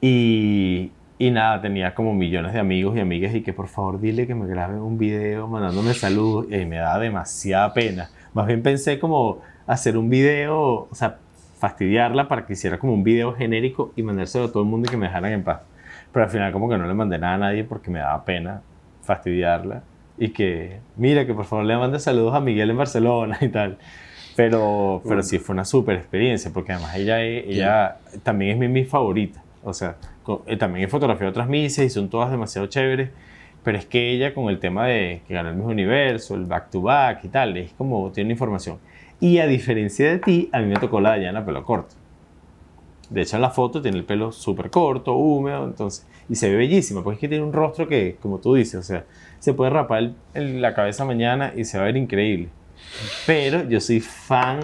Y, 0.00 0.92
Y 1.18 1.30
nada, 1.30 1.60
tenía 1.60 1.94
como 1.94 2.14
millones 2.14 2.54
de 2.54 2.60
amigos 2.60 2.96
y 2.96 3.00
amigas 3.00 3.34
y 3.34 3.42
que 3.42 3.52
por 3.52 3.68
favor 3.68 4.00
dile 4.00 4.26
que 4.26 4.34
me 4.34 4.46
grabe 4.46 4.80
un 4.80 4.96
video 4.96 5.46
mandándome 5.48 5.92
saludos 5.92 6.46
y 6.50 6.64
me 6.64 6.76
da 6.76 6.98
demasiada 6.98 7.74
pena. 7.74 8.08
Más 8.34 8.46
bien 8.46 8.62
pensé 8.62 8.98
como 8.98 9.40
hacer 9.66 9.96
un 9.96 10.10
video, 10.10 10.88
o 10.90 10.94
sea, 10.94 11.18
fastidiarla 11.58 12.28
para 12.28 12.46
que 12.46 12.54
hiciera 12.54 12.78
como 12.78 12.94
un 12.94 13.04
video 13.04 13.34
genérico 13.34 13.92
y 13.96 14.02
mandárselo 14.02 14.46
a 14.46 14.52
todo 14.52 14.62
el 14.62 14.68
mundo 14.68 14.88
y 14.88 14.90
que 14.90 14.96
me 14.96 15.06
dejaran 15.06 15.32
en 15.32 15.44
paz. 15.44 15.60
Pero 16.12 16.24
al 16.24 16.30
final 16.30 16.52
como 16.52 16.68
que 16.68 16.78
no 16.78 16.86
le 16.86 16.94
mandé 16.94 17.18
nada 17.18 17.34
a 17.34 17.38
nadie 17.38 17.64
porque 17.64 17.90
me 17.90 17.98
daba 17.98 18.24
pena 18.24 18.62
fastidiarla 19.02 19.82
y 20.18 20.30
que, 20.30 20.80
mira, 20.96 21.26
que 21.26 21.34
por 21.34 21.44
favor 21.44 21.64
le 21.64 21.76
mande 21.76 21.98
saludos 21.98 22.34
a 22.34 22.40
Miguel 22.40 22.70
en 22.70 22.76
Barcelona 22.76 23.38
y 23.40 23.48
tal. 23.48 23.78
Pero, 24.36 25.02
pero 25.06 25.22
sí 25.22 25.38
fue 25.38 25.54
una 25.54 25.64
súper 25.64 25.96
experiencia 25.96 26.50
porque 26.52 26.72
además 26.72 26.94
ella, 26.96 27.20
ella 27.22 27.98
también 28.22 28.52
es 28.52 28.58
mi, 28.58 28.68
mi 28.68 28.84
favorita. 28.84 29.42
O 29.62 29.74
sea, 29.74 29.96
eh, 30.46 30.56
también 30.56 30.86
he 30.86 30.88
fotografiado 30.88 31.30
otras 31.30 31.48
misas 31.48 31.84
y 31.84 31.90
son 31.90 32.08
todas 32.08 32.30
demasiado 32.30 32.66
chéveres. 32.68 33.10
Pero 33.62 33.78
es 33.78 33.86
que 33.86 34.10
ella 34.10 34.32
con 34.34 34.48
el 34.48 34.58
tema 34.58 34.86
de 34.86 35.22
que 35.28 35.34
ganó 35.34 35.50
el 35.50 35.56
mismo 35.56 35.70
universo, 35.70 36.34
el 36.34 36.46
back 36.46 36.70
to 36.70 36.80
back 36.82 37.24
y 37.24 37.28
tal, 37.28 37.56
es 37.56 37.72
como 37.72 38.10
tiene 38.10 38.32
información. 38.32 38.78
Y 39.20 39.38
a 39.38 39.46
diferencia 39.46 40.10
de 40.10 40.18
ti, 40.18 40.48
a 40.52 40.60
mí 40.60 40.66
me 40.66 40.76
tocó 40.76 41.00
la 41.00 41.10
Dayana 41.10 41.44
pelo 41.44 41.62
corto. 41.64 41.94
De 43.10 43.22
hecho, 43.22 43.36
en 43.36 43.42
la 43.42 43.50
foto 43.50 43.82
tiene 43.82 43.98
el 43.98 44.04
pelo 44.04 44.30
súper 44.30 44.70
corto, 44.70 45.14
húmedo, 45.14 45.64
entonces, 45.64 46.06
y 46.28 46.36
se 46.36 46.48
ve 46.48 46.56
bellísima, 46.56 47.02
porque 47.02 47.16
es 47.16 47.20
que 47.20 47.28
tiene 47.28 47.44
un 47.44 47.52
rostro 47.52 47.88
que, 47.88 48.16
como 48.22 48.38
tú 48.38 48.54
dices, 48.54 48.76
o 48.76 48.82
sea, 48.82 49.04
se 49.40 49.52
puede 49.52 49.70
rapar 49.70 50.12
la 50.32 50.74
cabeza 50.74 51.04
mañana 51.04 51.52
y 51.54 51.64
se 51.64 51.76
va 51.76 51.84
a 51.84 51.86
ver 51.86 51.96
increíble. 51.96 52.48
Pero 53.26 53.68
yo 53.68 53.80
soy 53.80 54.00
fan, 54.00 54.60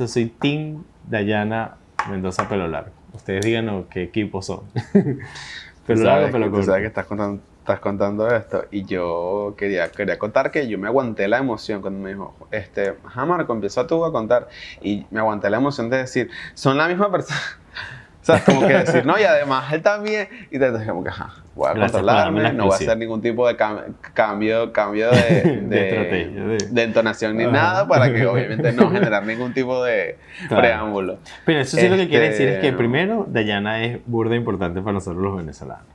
o 0.00 0.06
soy 0.08 0.26
team 0.26 0.82
Dayana 1.08 1.76
Mendoza 2.10 2.48
pelo 2.48 2.66
largo. 2.68 2.90
Ustedes 3.12 3.44
díganos 3.44 3.84
qué 3.90 4.02
equipo 4.02 4.42
son. 4.42 4.60
pelo 5.86 6.04
largo, 6.04 6.32
pelo 6.32 6.46
corto. 6.46 6.60
Tú 6.60 6.66
sabes 6.66 6.80
que 6.80 6.88
estás 6.88 7.06
contando, 7.06 7.42
estás 7.64 7.80
contando 7.80 8.28
esto 8.28 8.66
y 8.70 8.84
yo 8.84 9.54
quería, 9.56 9.90
quería 9.90 10.18
contar 10.18 10.50
que 10.50 10.68
yo 10.68 10.78
me 10.78 10.86
aguanté 10.86 11.28
la 11.28 11.38
emoción 11.38 11.80
cuando 11.80 11.98
me 11.98 12.10
dijo, 12.10 12.36
este, 12.50 12.92
ajá 13.06 13.24
Marco, 13.24 13.54
empieza 13.54 13.86
tú 13.86 14.04
a 14.04 14.12
contar 14.12 14.48
y 14.82 15.06
me 15.10 15.20
aguanté 15.20 15.48
la 15.48 15.56
emoción 15.56 15.88
de 15.88 15.96
decir, 15.96 16.28
son 16.52 16.76
la 16.76 16.88
misma 16.88 17.10
persona. 17.10 17.40
O 18.22 18.26
sea, 18.26 18.42
como 18.42 18.66
que 18.66 18.72
decir, 18.72 19.04
no, 19.04 19.18
y 19.20 19.22
además 19.22 19.70
él 19.70 19.82
también. 19.82 20.28
Y 20.50 20.58
te 20.58 20.72
dije, 20.72 20.86
como 20.86 21.04
que, 21.04 21.10
ajá, 21.10 21.34
voy 21.54 21.68
a 21.68 21.74
controlarme, 21.74 22.54
no 22.54 22.64
voy 22.64 22.72
a 22.72 22.76
hacer 22.76 22.96
ningún 22.96 23.20
tipo 23.20 23.46
de 23.46 23.54
cambio, 23.54 24.72
cambio 24.72 25.10
de, 25.10 25.60
de, 25.68 26.58
de, 26.70 26.82
entonación 26.82 27.36
ni 27.36 27.44
nada 27.44 27.86
para 27.86 28.10
que 28.10 28.24
obviamente 28.26 28.72
no 28.72 28.90
generar 28.90 29.26
ningún 29.26 29.52
tipo 29.52 29.84
de 29.84 30.16
preámbulo. 30.48 31.18
Pero 31.44 31.60
eso 31.60 31.76
sí 31.76 31.86
lo 31.86 31.96
que 31.96 32.08
quiere 32.08 32.30
decir 32.30 32.48
es 32.48 32.60
que 32.60 32.68
este, 32.68 32.78
primero, 32.78 33.26
Dayana 33.28 33.84
es 33.84 33.98
burda 34.06 34.34
importante 34.36 34.80
para 34.80 34.94
nosotros 34.94 35.22
los 35.22 35.36
venezolanos. 35.36 35.93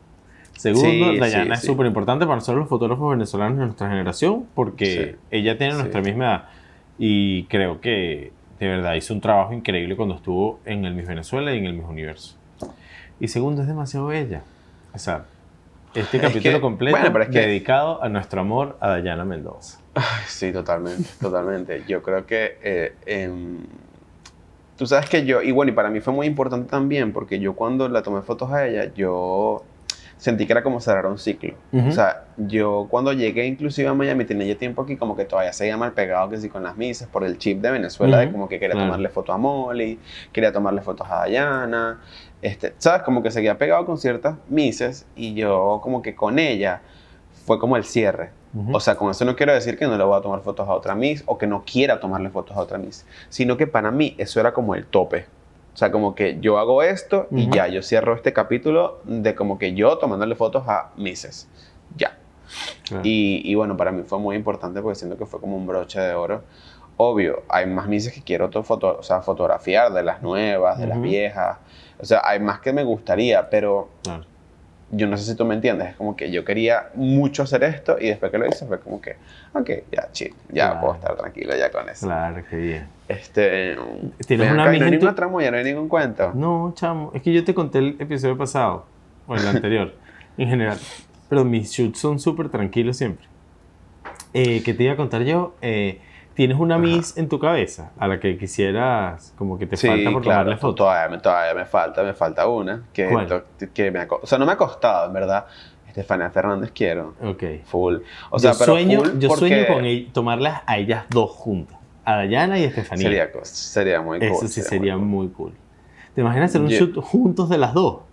Segundo, 0.60 1.15
Dayana 1.15 1.56
es 1.56 1.62
súper 1.62 1.86
importante 1.86 2.26
para 2.26 2.36
nosotros 2.36 2.60
los 2.60 2.67
fotógrafos 2.67 3.12
venezolanos 3.12 3.60
de 3.60 3.63
nuestra 3.63 3.89
generación 3.89 4.45
porque 4.54 5.15
ella 5.32 5.58
tiene 5.58 5.76
nuestra 5.76 6.02
misma 6.02 6.26
edad 6.26 6.43
y 6.98 7.43
creo 7.43 7.80
que 7.80 8.34
de 8.60 8.67
verdad 8.67 8.95
hizo 8.95 9.13
un 9.13 9.22
trabajo 9.22 9.54
increíble 9.54 9.95
cuando 9.95 10.15
estuvo 10.15 10.60
en 10.65 10.84
el 10.84 10.95
Miss 10.95 11.08
Venezuela 11.08 11.56
y 11.56 11.60
en 11.60 11.65
el 11.65 11.76
Miss 11.76 11.86
Universo. 11.88 12.36
Y 13.22 13.30
segundo, 13.30 13.62
es 13.62 13.69
demasiado 13.69 14.08
bella. 14.08 14.41
O 14.93 15.00
sea, 15.00 15.28
este 15.95 16.19
capítulo 16.19 16.60
completo 16.60 16.98
es 16.98 17.32
dedicado 17.32 18.04
a 18.04 18.10
nuestro 18.10 18.41
amor 18.41 18.76
a 18.82 18.89
Dayana 18.89 19.24
Mendoza. 19.24 19.80
sí, 20.28 20.52
totalmente, 20.52 21.08
totalmente. 21.22 21.84
Yo 21.88 22.04
creo 22.04 22.26
que 22.26 22.58
eh, 22.62 22.95
em, 23.06 23.60
tú 24.76 24.86
sabes 24.86 25.10
que 25.10 25.26
yo, 25.26 25.41
y 25.41 25.54
bueno, 25.54 25.72
y 25.72 25.76
para 25.76 25.89
mí 25.89 26.02
fue 26.02 26.12
muy 26.12 26.28
importante 26.28 26.69
también 26.69 27.13
porque 27.13 27.39
yo 27.39 27.54
cuando 27.54 27.88
la 27.88 28.04
tomé 28.04 28.24
fotos 28.24 28.52
a 28.52 28.67
ella, 28.67 28.93
yo 28.93 29.63
sentí 30.20 30.46
que 30.46 30.52
era 30.52 30.62
como 30.62 30.82
cerrar 30.82 31.08
un 31.08 31.18
ciclo. 31.18 31.56
O 31.74 31.92
sea, 31.92 32.26
yo 32.38 32.88
cuando 32.90 33.14
llegué 33.14 33.48
inclusive 33.48 33.88
a 33.88 33.94
Miami 33.94 34.26
tenía 34.26 34.46
ya 34.46 34.56
tiempo 34.56 34.82
aquí 34.82 34.98
como 34.98 35.16
que 35.16 35.24
todavía 35.24 35.54
seguía 35.54 35.78
mal 35.78 35.94
pegado 35.94 36.30
que 36.30 36.38
sí 36.38 36.50
con 36.50 36.62
las 36.62 36.76
misas 36.76 37.08
por 37.08 37.24
el 37.24 37.38
chip 37.38 37.62
de 37.62 37.72
Venezuela 37.72 38.20
de 38.20 38.32
como 38.32 38.48
que 38.50 38.60
quería 38.60 38.76
tomarle 38.78 39.10
fotos 39.10 39.34
a 39.34 39.38
Molly, 39.38 39.98
quería 40.32 40.52
tomarle 40.52 40.82
fotos 40.82 41.08
a 41.10 41.20
Dayana, 41.20 42.02
este, 42.42 42.74
¿sabes? 42.78 43.02
Como 43.04 43.24
que 43.24 43.32
seguía 43.32 43.58
pegado 43.58 43.86
con 43.86 43.98
ciertas 43.98 44.36
mises 44.50 45.08
y 45.16 45.34
yo 45.34 45.80
como 45.82 46.02
que 46.02 46.16
con 46.16 46.38
ella 46.38 46.82
fue 47.46 47.58
como 47.58 47.78
el 47.78 47.86
cierre. 47.86 48.32
O 48.74 48.80
sea, 48.80 48.96
con 48.96 49.12
eso 49.12 49.26
no 49.26 49.36
quiero 49.36 49.54
decir 49.54 49.78
que 49.78 49.86
no 49.86 49.98
le 49.98 50.04
voy 50.04 50.18
a 50.18 50.22
tomar 50.22 50.42
fotos 50.42 50.68
a 50.68 50.74
otra 50.74 50.96
Miss 50.96 51.24
o 51.28 51.38
que 51.38 51.48
no 51.48 51.64
quiera 51.64 52.00
tomarle 52.00 52.30
fotos 52.30 52.58
a 52.58 52.60
otra 52.60 52.78
Miss, 52.78 53.06
sino 53.30 53.58
que 53.58 53.68
para 53.68 53.92
mí 53.92 54.16
eso 54.18 54.40
era 54.40 54.54
como 54.54 54.76
el 54.76 54.86
tope. 54.86 55.28
O 55.80 55.86
sea, 55.88 55.94
como 55.94 56.13
que 56.13 56.39
yo 56.42 56.60
hago 56.60 56.84
esto 56.84 57.28
y 57.32 57.50
ya, 57.50 57.70
yo 57.70 57.82
cierro 57.82 58.13
este 58.13 58.34
capítulo 58.34 59.00
de 59.06 59.34
como 59.34 59.58
que 59.58 59.74
yo 59.76 59.98
tomándole 59.98 60.36
fotos 60.36 60.68
a 60.68 60.92
Misses. 60.98 61.48
Ya. 61.96 62.18
Y, 63.02 63.42
y, 63.46 63.56
bueno, 63.56 63.78
para 63.78 63.94
mí 63.94 64.04
fue 64.04 64.20
muy 64.20 64.36
importante 64.36 64.82
porque 64.82 64.96
siento 64.96 65.18
que 65.18 65.26
fue 65.26 65.39
como 65.39 65.56
un 65.56 65.65
broche 65.65 66.02
de 66.02 66.13
oro. 66.15 66.44
Obvio, 66.98 67.44
hay 67.48 67.65
más 67.65 67.88
Misses 67.88 68.12
que 68.12 68.22
quiero 68.22 68.52
foto, 68.62 68.98
o 69.00 69.04
sea, 69.04 69.22
fotografiar, 69.22 69.94
de 69.94 70.04
las 70.04 70.22
nuevas, 70.22 70.80
de 70.80 70.88
las 70.88 71.02
viejas. 71.02 71.60
O 71.98 72.04
sea, 72.04 72.24
hay 72.26 72.42
más 72.42 72.60
que 72.60 72.74
me 72.74 72.84
gustaría, 72.84 73.50
pero 73.50 73.88
yo 74.91 75.08
no 75.08 75.17
sé 75.17 75.32
si 75.32 75.36
tú 75.36 75.45
me 75.45 75.56
entiendes, 75.56 75.89
es 75.89 75.95
como 75.95 76.15
que 76.15 76.32
yo 76.32 76.43
quería 76.43 76.89
mucho 76.95 77.43
hacer 77.43 77.63
esto 77.63 77.97
y 77.99 78.08
después 78.08 78.32
que 78.32 78.38
lo 78.38 78.47
hice 78.47 78.65
fue 78.65 78.80
como 78.80 78.99
que, 78.99 79.17
ok, 79.54 79.69
ya, 79.91 80.10
chill, 80.12 80.34
ya 80.49 80.80
puedo 80.80 80.95
estar 80.95 81.15
tranquilo 81.15 81.56
ya 81.56 81.71
con 81.71 81.88
eso. 81.88 82.08
Claro, 82.08 82.43
qué 82.49 82.56
bien. 82.56 82.88
Este, 83.08 83.75
¿Tienes 84.25 84.52
una 84.52 84.65
amiga 84.65 84.80
no 84.80 84.86
hay 84.86 84.91
ninguna 84.91 85.15
tramoya, 85.15 85.52
no 85.52 85.58
hay 85.58 85.63
ningún 85.63 85.89
cuento. 85.89 86.32
No, 86.34 86.73
chamo, 86.75 87.12
es 87.13 87.21
que 87.21 87.32
yo 87.34 87.43
te 87.43 87.54
conté 87.54 87.80
el 87.80 87.97
episodio 87.99 88.38
pasado, 88.38 88.86
o 89.28 89.36
el 89.36 89.47
anterior, 89.47 89.93
en 90.38 90.49
general, 90.49 90.78
pero 91.28 91.45
mis 91.45 91.71
shoots 91.71 91.99
son 91.99 92.19
súper 92.19 92.49
tranquilos 92.49 92.97
siempre. 92.97 93.25
Eh, 94.34 94.62
¿Qué 94.63 94.73
te 94.73 94.84
iba 94.84 94.93
a 94.93 94.97
contar 94.97 95.23
yo? 95.23 95.56
Eh, 95.62 95.99
¿Tienes 96.39 96.58
una 96.58 96.78
Miss 96.78 97.17
en 97.17 97.28
tu 97.28 97.38
cabeza 97.38 97.91
a 97.99 98.08
la 98.08 98.17
que 98.17 98.38
quisieras, 98.38 99.34
como 99.38 99.60
que 99.60 99.67
te 99.67 99.75
falta 99.75 100.10
por 100.10 100.23
tomarle 100.23 100.56
foto? 100.56 100.73
Todavía, 100.73 101.21
todavía 101.21 101.54
me 101.54 101.65
falta, 101.65 102.02
me 102.02 102.13
falta 102.13 102.47
una. 102.47 102.84
Que, 102.93 103.10
que 103.73 103.91
me 103.91 104.08
o 104.10 104.25
sea, 104.25 104.38
no 104.38 104.45
me 104.45 104.54
ha 104.54 104.56
costado, 104.56 105.08
en 105.08 105.12
verdad. 105.12 105.47
Estefania 105.86 106.30
Fernández 106.30 106.71
quiero. 106.73 107.13
Ok. 107.21 107.43
Full. 107.65 107.97
O 108.30 108.39
sea, 108.39 108.54
yo 108.54 108.58
sueño, 108.58 109.19
yo 109.19 109.32
sueño 109.32 109.67
con 109.67 109.84
tomarlas 110.13 110.62
a 110.65 110.78
ellas 110.78 111.04
dos 111.10 111.30
juntas. 111.30 111.78
A 112.06 112.15
Dayana 112.15 112.58
y 112.58 112.63
a 112.63 112.67
Estefanía. 112.67 113.04
Sería, 113.04 113.30
sería 113.43 114.02
muy 114.02 114.19
cool. 114.19 114.30
Eso 114.30 114.47
sí 114.47 114.62
sería, 114.62 114.95
muy, 114.95 115.28
cool. 115.28 115.52
¿Te 116.15 116.21
imaginas 116.21 116.52
hacer 116.52 116.62
un 116.62 116.69
shoot 116.69 116.95
juntos 117.04 117.49
de 117.49 117.58
las 117.58 117.73
dos? 117.73 118.04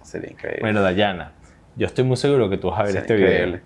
Sería 0.00 0.30
increíble. 0.30 0.62
Bueno, 0.62 0.80
Dayana, 0.80 1.32
yo 1.76 1.86
estoy 1.86 2.04
muy 2.04 2.16
seguro 2.16 2.48
que 2.48 2.56
tú 2.56 2.70
vas 2.70 2.80
a 2.80 2.82
ver 2.84 2.96
este 2.96 3.16
video. 3.16 3.60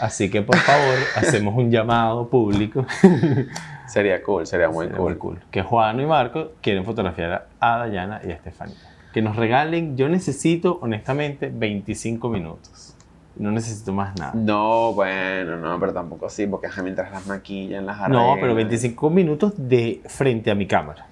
Así 0.00 0.30
que 0.30 0.42
por 0.42 0.56
favor, 0.56 0.96
hacemos 1.16 1.54
un 1.56 1.70
llamado 1.70 2.28
público. 2.28 2.86
sería 3.86 4.22
cool, 4.22 4.46
sería 4.46 4.68
muy 4.68 4.88
cool. 4.88 5.18
cool. 5.18 5.38
Que 5.50 5.62
Juan 5.62 6.00
y 6.00 6.06
Marco 6.06 6.52
quieren 6.60 6.84
fotografiar 6.84 7.48
a 7.60 7.78
Dayana 7.78 8.20
y 8.24 8.30
a 8.30 8.34
Estefanía. 8.34 8.76
Que 9.12 9.22
nos 9.22 9.36
regalen, 9.36 9.96
yo 9.96 10.08
necesito 10.08 10.78
honestamente 10.82 11.50
25 11.52 12.28
minutos. 12.28 12.94
No 13.36 13.52
necesito 13.52 13.92
más 13.92 14.18
nada. 14.18 14.32
No, 14.34 14.92
bueno, 14.92 15.56
no, 15.56 15.78
pero 15.78 15.92
tampoco 15.92 16.26
así, 16.26 16.46
porque 16.46 16.68
mientras 16.82 17.10
las 17.12 17.26
maquillan, 17.26 17.86
las 17.86 18.00
arreglan. 18.00 18.26
No, 18.26 18.36
pero 18.40 18.54
25 18.54 19.10
minutos 19.10 19.52
de 19.56 20.02
frente 20.06 20.50
a 20.50 20.56
mi 20.56 20.66
cámara. 20.66 21.06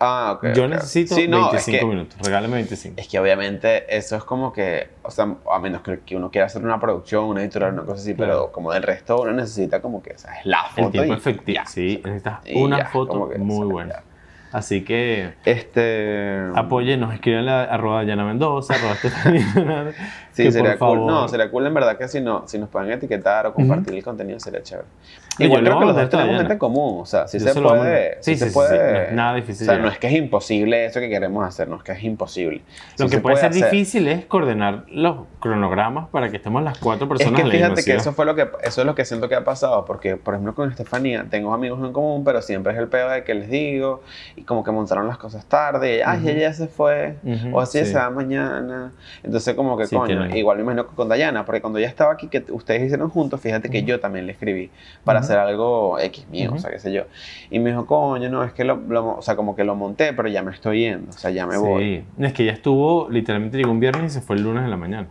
Ah, 0.00 0.32
ok. 0.36 0.54
Yo 0.54 0.66
necesito 0.66 1.14
25 1.14 1.86
minutos. 1.86 2.18
Regálame 2.24 2.54
25. 2.54 2.94
Es 2.98 3.06
que 3.06 3.18
obviamente 3.18 3.94
eso 3.94 4.16
es 4.16 4.24
como 4.24 4.50
que, 4.50 4.88
o 5.02 5.10
sea, 5.10 5.36
a 5.52 5.58
menos 5.58 5.82
que, 5.82 6.16
uno 6.16 6.30
quiera 6.30 6.46
hacer 6.46 6.64
una 6.64 6.80
producción, 6.80 7.24
una 7.24 7.42
editorial, 7.42 7.74
una 7.74 7.82
cosa 7.82 8.00
así, 8.00 8.14
pero 8.14 8.50
como 8.50 8.72
del 8.72 8.82
resto 8.82 9.20
uno 9.20 9.32
necesita 9.32 9.82
como 9.82 10.02
que, 10.02 10.14
o 10.14 10.18
sea, 10.18 10.38
es 10.38 10.46
la 10.46 10.64
foto. 10.64 10.86
El 10.86 10.92
tiempo 10.92 11.14
efectivo. 11.14 11.62
Sí, 11.66 12.00
necesitas 12.02 12.40
una 12.54 12.86
foto 12.86 13.30
muy 13.38 13.66
buena. 13.66 14.02
Así 14.52 14.82
que 14.82 15.34
este 15.44 16.48
apóyenos, 16.56 17.14
escríbanle 17.14 17.52
a 17.52 17.62
arroba 17.64 18.02
Yana 18.02 18.24
Mendoza, 18.24 18.74
arroba 18.74 18.96
Sí, 20.44 20.52
sería 20.52 20.78
cool. 20.78 21.06
No, 21.06 21.28
sería 21.28 21.50
cool 21.50 21.66
en 21.66 21.74
verdad 21.74 21.96
que 21.96 22.08
si, 22.08 22.20
no, 22.20 22.46
si 22.46 22.58
nos 22.58 22.68
pueden 22.68 22.90
etiquetar 22.90 23.46
o 23.46 23.54
compartir 23.54 23.94
el 23.94 24.02
contenido 24.02 24.40
sería 24.40 24.62
chévere. 24.62 24.88
Igual 25.38 25.64
creo 25.64 25.78
que 25.78 25.86
los 25.86 25.96
dos 25.96 26.10
tenemos 26.10 26.36
gente 26.36 26.52
en 26.52 26.58
común, 26.58 27.00
o 27.00 27.06
sea, 27.06 27.26
si 27.26 27.40
se, 27.40 27.54
puede, 27.54 28.18
sí, 28.20 28.36
se 28.36 28.50
puede. 28.50 29.10
No 29.10 29.16
nada 29.16 29.34
difícil. 29.34 29.68
O 29.68 29.72
sea, 29.72 29.80
no 29.80 29.88
es 29.88 29.98
que 29.98 30.08
es 30.08 30.14
imposible 30.14 30.84
eso 30.84 31.00
que 31.00 31.08
queremos 31.08 31.46
hacer, 31.46 31.68
no 31.68 31.76
es 31.76 31.82
que 31.82 31.92
es 31.92 32.02
imposible. 32.02 32.62
Lo 32.98 33.08
que 33.08 33.18
puede, 33.18 33.36
ser 33.36 33.52
difícil 33.52 34.08
es 34.08 34.26
coordinar 34.26 34.84
los 34.88 35.26
cronogramas 35.40 36.08
para 36.08 36.30
que 36.30 36.36
estemos 36.36 36.62
las 36.62 36.78
cuatro 36.78 37.08
personas 37.08 37.40
Es 37.40 37.44
que 37.44 37.50
fíjate 37.50 37.84
que 37.84 37.94
eso 37.94 38.12
fue 38.12 38.26
lo 38.26 38.34
que 38.34 38.48
eso 38.62 38.80
es 38.80 38.86
lo 38.86 38.94
que 38.94 39.04
siento 39.04 39.28
que 39.28 39.34
ha 39.34 39.44
pasado, 39.44 39.84
porque 39.84 40.16
por 40.16 40.34
ejemplo 40.34 40.54
con 40.54 40.70
Estefanía 40.70 41.26
tengo 41.30 41.54
amigos 41.54 41.80
en 41.84 41.92
común, 41.92 42.24
pero 42.24 42.42
siempre 42.42 42.72
es 42.72 42.78
el 42.78 42.88
peor 42.88 43.12
de 43.12 43.24
que 43.24 43.34
les 43.34 43.48
digo 43.50 44.02
y 44.36 44.42
como 44.42 44.64
que 44.64 44.70
montaron 44.70 45.06
las 45.08 45.18
cosas 45.18 45.46
tarde, 45.46 45.98
y, 45.98 46.00
ay, 46.04 46.28
ella 46.28 46.40
ya 46.40 46.52
se 46.52 46.66
fue, 46.66 47.16
o 47.52 47.60
así 47.60 47.84
se 47.84 47.94
va 47.94 48.10
mañana. 48.10 48.92
Entonces 49.22 49.54
como 49.54 49.76
que 49.76 49.88
coño, 49.88 50.26
igual 50.38 50.58
me 50.58 50.62
imagino 50.62 50.86
que 50.86 50.94
con 50.94 51.08
Dayana, 51.08 51.44
porque 51.44 51.60
cuando 51.60 51.78
ella 51.78 51.88
estaba 51.88 52.12
aquí, 52.12 52.28
que 52.28 52.44
ustedes 52.50 52.82
hicieron 52.82 53.10
juntos, 53.10 53.40
fíjate 53.40 53.70
que 53.70 53.82
yo 53.82 54.00
también 54.00 54.26
le 54.26 54.32
escribí 54.32 54.70
para 55.04 55.20
hacer 55.20 55.38
algo 55.38 55.98
X 55.98 56.28
mío, 56.28 56.52
o 56.54 56.58
sea, 56.58 56.70
qué 56.70 56.78
sé 56.78 56.92
yo. 56.92 57.04
Y 57.50 57.58
me 57.58 57.70
dijo, 57.70 57.86
coño, 57.86 58.28
no, 58.28 58.44
es 58.44 58.52
que 58.52 58.64
lo, 58.64 58.80
o 59.16 59.22
sea, 59.22 59.36
como 59.36 59.56
que 59.56 59.64
lo 59.64 59.74
monté, 59.74 60.12
pero 60.12 60.28
ya 60.28 60.42
me 60.42 60.52
estoy 60.52 60.80
yendo, 60.80 61.10
o 61.10 61.12
sea, 61.12 61.30
ya 61.30 61.46
me 61.46 61.56
voy. 61.56 62.04
Sí, 62.16 62.24
es 62.24 62.32
que 62.32 62.44
ya 62.44 62.52
estuvo, 62.52 63.08
literalmente 63.10 63.56
llegó 63.56 63.70
un 63.70 63.80
viernes 63.80 64.12
y 64.12 64.14
se 64.14 64.20
fue 64.20 64.36
el 64.36 64.42
lunes 64.42 64.64
en 64.64 64.70
la 64.70 64.76
mañana. 64.76 65.08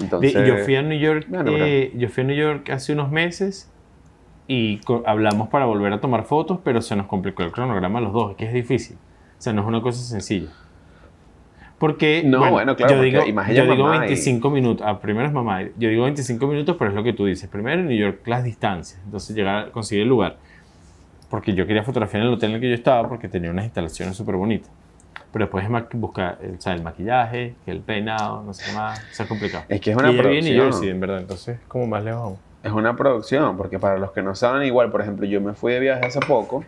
Entonces, 0.00 0.32
yo 0.32 0.58
fui 0.58 0.76
a 0.76 0.82
New 0.82 0.98
York, 0.98 1.26
eh, 1.46 1.92
yo 1.96 2.08
fui 2.08 2.22
a 2.22 2.26
New 2.26 2.36
York 2.36 2.70
hace 2.70 2.92
unos 2.92 3.10
meses 3.10 3.70
y 4.46 4.80
hablamos 5.04 5.48
para 5.48 5.66
volver 5.66 5.92
a 5.92 6.00
tomar 6.00 6.24
fotos, 6.24 6.60
pero 6.64 6.80
se 6.80 6.96
nos 6.96 7.06
complicó 7.06 7.42
el 7.42 7.52
cronograma 7.52 7.98
a 7.98 8.02
los 8.02 8.12
dos, 8.12 8.36
que 8.36 8.46
es 8.46 8.52
difícil. 8.52 8.96
O 9.38 9.42
sea, 9.42 9.52
no 9.52 9.62
es 9.62 9.68
una 9.68 9.80
cosa 9.82 10.02
sencilla. 10.02 10.48
Porque 11.78 12.22
no, 12.24 12.50
bueno, 12.50 12.74
claro, 12.74 12.96
yo 12.96 13.02
digo, 13.02 13.24
yo 13.24 13.66
digo 13.66 13.88
25 13.88 14.50
minutos, 14.50 14.84
ah, 14.86 14.98
primero 14.98 15.28
es 15.28 15.32
mamá, 15.32 15.62
yo 15.62 15.88
digo 15.88 16.04
25 16.04 16.46
minutos, 16.48 16.76
pero 16.76 16.90
es 16.90 16.96
lo 16.96 17.04
que 17.04 17.12
tú 17.12 17.26
dices. 17.26 17.48
Primero 17.48 17.80
en 17.80 17.86
New 17.86 17.96
York 17.96 18.26
las 18.26 18.42
distancias, 18.42 19.00
entonces 19.04 19.36
llegar 19.36 19.68
a 19.68 19.70
conseguir 19.70 20.02
el 20.02 20.08
lugar. 20.08 20.36
Porque 21.30 21.54
yo 21.54 21.66
quería 21.66 21.84
fotografiar 21.84 22.22
en 22.22 22.28
el 22.28 22.34
hotel 22.34 22.50
en 22.50 22.56
el 22.56 22.60
que 22.60 22.68
yo 22.68 22.74
estaba 22.74 23.08
porque 23.08 23.28
tenía 23.28 23.50
unas 23.50 23.66
instalaciones 23.66 24.16
súper 24.16 24.34
bonitas. 24.34 24.70
Pero 25.30 25.44
después 25.44 25.64
es 25.64 25.70
buscar 25.92 26.38
o 26.42 26.60
sea, 26.60 26.72
el 26.72 26.82
maquillaje, 26.82 27.54
el 27.66 27.80
peinado, 27.80 28.42
no 28.42 28.52
sé 28.54 28.64
qué 28.70 28.76
más, 28.76 29.00
es 29.20 29.28
complicado. 29.28 29.64
Es 29.68 29.80
que 29.80 29.90
es 29.90 29.96
una 29.96 30.10
y 30.10 30.16
producción. 30.16 30.56
New 30.56 30.64
Jersey, 30.64 30.88
en 30.88 31.00
verdad, 31.00 31.18
entonces 31.18 31.60
como 31.68 31.86
más 31.86 32.02
lejos 32.02 32.38
Es 32.64 32.72
una 32.72 32.96
producción, 32.96 33.56
porque 33.56 33.78
para 33.78 33.98
los 33.98 34.10
que 34.10 34.22
no 34.22 34.34
saben, 34.34 34.66
igual, 34.66 34.90
por 34.90 35.02
ejemplo, 35.02 35.26
yo 35.26 35.40
me 35.40 35.52
fui 35.52 35.74
de 35.74 35.80
viaje 35.80 36.06
hace 36.06 36.18
poco 36.20 36.64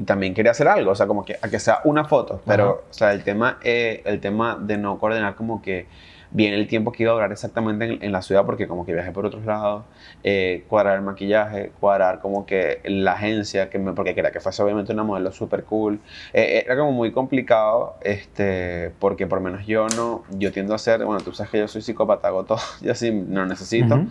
y 0.00 0.04
también 0.04 0.32
quería 0.32 0.52
hacer 0.52 0.66
algo, 0.66 0.92
o 0.92 0.94
sea, 0.94 1.06
como 1.06 1.26
que 1.26 1.36
a 1.42 1.48
que 1.50 1.58
sea 1.58 1.80
una 1.84 2.06
foto, 2.06 2.40
pero, 2.46 2.84
o 2.88 2.92
sea, 2.92 3.12
el 3.12 3.22
tema, 3.22 3.58
eh, 3.62 4.00
el 4.06 4.18
tema 4.18 4.56
de 4.58 4.78
no 4.78 4.98
coordinar 4.98 5.34
como 5.34 5.60
que 5.60 5.88
bien 6.30 6.54
el 6.54 6.66
tiempo 6.68 6.90
que 6.90 7.02
iba 7.02 7.12
a 7.12 7.14
durar 7.16 7.32
exactamente 7.32 7.98
en, 8.00 8.12
la 8.12 8.22
ciudad, 8.22 8.46
porque 8.46 8.66
como 8.66 8.86
que 8.86 8.94
viajé 8.94 9.12
por 9.12 9.26
otros 9.26 9.44
lados, 9.44 9.84
eh, 10.24 10.64
cuadrar 10.68 10.96
el 10.96 11.02
maquillaje, 11.02 11.72
cuadrar 11.80 12.20
como 12.20 12.46
que 12.46 12.80
la 12.84 13.12
agencia, 13.12 13.68
que 13.68 13.78
me, 13.78 13.92
porque 13.92 14.14
quería 14.14 14.30
que 14.30 14.40
fuese 14.40 14.62
obviamente 14.62 14.90
una 14.94 15.02
modelo 15.02 15.32
súper 15.32 15.64
cool, 15.64 16.00
eh, 16.32 16.62
era 16.64 16.78
como 16.78 16.92
muy 16.92 17.12
complicado, 17.12 17.96
este, 18.00 18.92
porque 19.00 19.26
por 19.26 19.40
menos 19.40 19.66
yo 19.66 19.86
no, 19.96 20.22
yo 20.30 20.50
tiendo 20.50 20.74
a 20.74 20.78
ser, 20.78 21.04
bueno, 21.04 21.20
tú 21.22 21.34
sabes 21.34 21.50
que 21.50 21.58
yo 21.58 21.68
soy 21.68 21.82
psicópata, 21.82 22.28
hago 22.28 22.44
todo, 22.44 22.60
yo 22.80 22.92
así 22.92 23.10
no 23.10 23.44
necesito. 23.44 24.06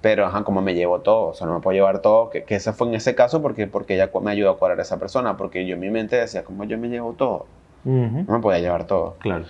Pero, 0.00 0.26
ajá, 0.26 0.44
como 0.44 0.62
me 0.62 0.74
llevo 0.74 1.00
todo, 1.00 1.28
o 1.28 1.34
sea, 1.34 1.46
no 1.46 1.54
me 1.54 1.60
puedo 1.60 1.74
llevar 1.74 2.00
todo, 2.00 2.30
que, 2.30 2.44
que 2.44 2.54
ese 2.54 2.72
fue 2.72 2.88
en 2.88 2.94
ese 2.94 3.14
caso 3.14 3.42
porque, 3.42 3.66
porque 3.66 3.94
ella 3.94 4.10
me 4.22 4.30
ayudó 4.30 4.50
a 4.50 4.58
cuadrar 4.58 4.78
a 4.78 4.82
esa 4.82 4.98
persona, 4.98 5.36
porque 5.36 5.66
yo 5.66 5.74
en 5.74 5.80
mi 5.80 5.90
mente 5.90 6.16
decía, 6.16 6.44
como 6.44 6.64
yo 6.64 6.78
me 6.78 6.88
llevo 6.88 7.14
todo? 7.14 7.46
No 7.84 8.24
me 8.26 8.40
podía 8.40 8.60
llevar 8.60 8.86
todo. 8.86 9.16
Claro. 9.18 9.44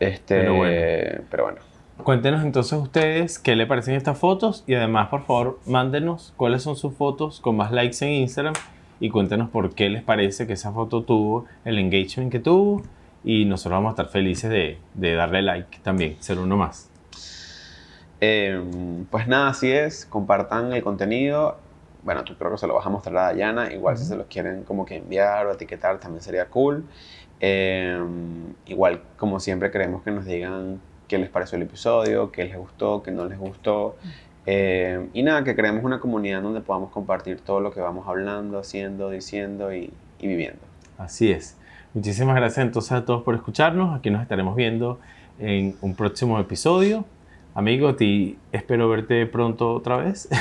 Este, 0.00 0.40
pero 0.40 0.54
bueno. 0.54 1.24
Pero 1.30 1.42
bueno. 1.44 1.58
Cuéntenos 2.02 2.42
entonces 2.42 2.76
ustedes 2.76 3.38
qué 3.38 3.54
le 3.54 3.66
parecen 3.66 3.94
estas 3.94 4.18
fotos 4.18 4.64
y 4.66 4.74
además, 4.74 5.08
por 5.08 5.22
favor, 5.22 5.60
mándenos 5.66 6.34
cuáles 6.36 6.62
son 6.62 6.74
sus 6.74 6.94
fotos 6.94 7.40
con 7.40 7.56
más 7.56 7.70
likes 7.70 8.04
en 8.04 8.12
Instagram 8.12 8.54
y 8.98 9.10
cuéntenos 9.10 9.48
por 9.50 9.74
qué 9.74 9.88
les 9.88 10.02
parece 10.02 10.46
que 10.46 10.54
esa 10.54 10.72
foto 10.72 11.04
tuvo 11.04 11.44
el 11.64 11.78
engagement 11.78 12.32
que 12.32 12.40
tuvo 12.40 12.82
y 13.22 13.44
nosotros 13.44 13.76
vamos 13.76 13.90
a 13.90 13.92
estar 13.92 14.08
felices 14.08 14.50
de, 14.50 14.78
de 14.94 15.14
darle 15.14 15.42
like 15.42 15.78
también, 15.82 16.16
ser 16.18 16.38
uno 16.38 16.56
más. 16.56 16.90
Em, 18.20 19.04
pues 19.06 19.26
nada, 19.26 19.48
así 19.48 19.70
es. 19.70 20.06
Compartan 20.06 20.72
el 20.72 20.82
contenido. 20.82 21.58
Bueno, 22.02 22.24
tú 22.24 22.36
creo 22.36 22.52
que 22.52 22.58
se 22.58 22.66
lo 22.66 22.74
vas 22.74 22.86
a 22.86 22.90
mostrar 22.90 23.16
a 23.16 23.22
Dayana. 23.24 23.72
Igual 23.72 23.96
si 23.98 24.04
se 24.04 24.16
los 24.16 24.26
quieren 24.26 24.64
como 24.64 24.84
que 24.84 24.96
enviar 24.96 25.46
o 25.46 25.52
etiquetar 25.52 25.98
también 25.98 26.22
sería 26.22 26.46
cool. 26.46 26.84
Em, 27.40 28.54
igual, 28.66 29.02
como 29.16 29.40
siempre, 29.40 29.70
queremos 29.70 30.02
que 30.02 30.10
nos 30.10 30.24
digan 30.24 30.80
qué 31.08 31.18
les 31.18 31.28
pareció 31.28 31.56
el 31.56 31.62
episodio, 31.62 32.30
qué 32.30 32.44
les 32.44 32.56
gustó, 32.56 33.02
qué 33.02 33.10
no 33.10 33.26
les 33.26 33.38
gustó. 33.38 33.96
Em, 34.46 35.08
y 35.12 35.22
nada, 35.22 35.44
que 35.44 35.54
creemos 35.54 35.84
una 35.84 36.00
comunidad 36.00 36.42
donde 36.42 36.60
podamos 36.60 36.90
compartir 36.90 37.40
todo 37.40 37.60
lo 37.60 37.72
que 37.72 37.80
vamos 37.80 38.06
hablando, 38.08 38.58
haciendo, 38.58 39.10
diciendo 39.10 39.74
y, 39.74 39.92
y 40.18 40.26
viviendo. 40.26 40.60
Así 40.98 41.32
es. 41.32 41.56
Muchísimas 41.94 42.36
gracias 42.36 42.66
entonces 42.66 42.92
a 42.92 43.04
todos 43.04 43.22
por 43.22 43.34
escucharnos. 43.34 43.96
Aquí 43.96 44.10
nos 44.10 44.22
estaremos 44.22 44.56
viendo 44.56 44.98
en 45.38 45.76
un 45.80 45.94
próximo 45.94 46.38
episodio. 46.38 47.04
Amigo, 47.56 47.94
ti 47.94 48.36
espero 48.50 48.88
verte 48.88 49.26
pronto 49.26 49.74
otra 49.74 49.98
vez. 49.98 50.28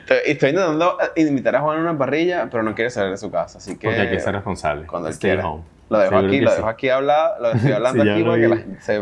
estoy, 0.00 0.18
intentando 0.26 0.96
invitar 1.16 1.56
a 1.56 1.60
Juan 1.60 1.78
a 1.78 1.80
una 1.82 1.98
parrilla, 1.98 2.48
pero 2.50 2.62
no 2.62 2.74
quiere 2.74 2.88
salir 2.90 3.10
de 3.10 3.18
su 3.18 3.30
casa, 3.30 3.58
así 3.58 3.76
que... 3.76 3.88
Porque 3.88 4.00
hay 4.00 4.10
que 4.10 4.20
ser 4.20 4.32
responsable. 4.34 4.86
Cuando 4.86 5.10
él 5.10 5.18
quiera. 5.18 5.46
Home. 5.46 5.64
Lo 5.90 5.98
dejo 5.98 6.16
aquí, 6.16 6.40
lo 6.40 6.50
dejo 6.50 6.66
aquí 6.66 6.88
hablar, 6.88 7.32
lo 7.40 7.52
estoy 7.52 7.72
hablando 7.74 8.02
aquí 8.02 8.24
porque 8.24 8.48
la 8.48 8.56
gente 8.56 8.80
se... 8.80 8.98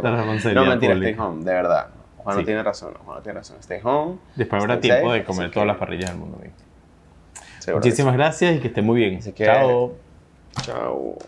No, 0.53 0.67
mentira, 0.67 0.95
stay 0.95 1.17
home, 1.17 1.45
de 1.45 1.53
verdad. 1.53 1.87
Juan 2.25 2.39
no 2.39 2.45
tiene 2.45 2.63
razón, 2.63 2.95
Juan 3.05 3.19
no 3.19 3.23
tiene 3.23 3.39
razón. 3.39 3.57
Stay 3.61 3.81
home. 3.85 4.17
Después 4.35 4.63
habrá 4.63 4.81
tiempo 4.81 5.13
de 5.13 5.23
comer 5.23 5.51
todas 5.53 5.67
las 5.67 5.77
parrillas 5.77 6.11
del 6.11 6.19
mundo. 6.19 6.41
Muchísimas 7.73 8.15
gracias 8.15 8.57
y 8.57 8.61
que 8.61 8.69
esté 8.69 8.83
muy 8.83 8.99
bien. 8.99 9.21
Chao. 9.21 9.95
Chao. 10.63 11.19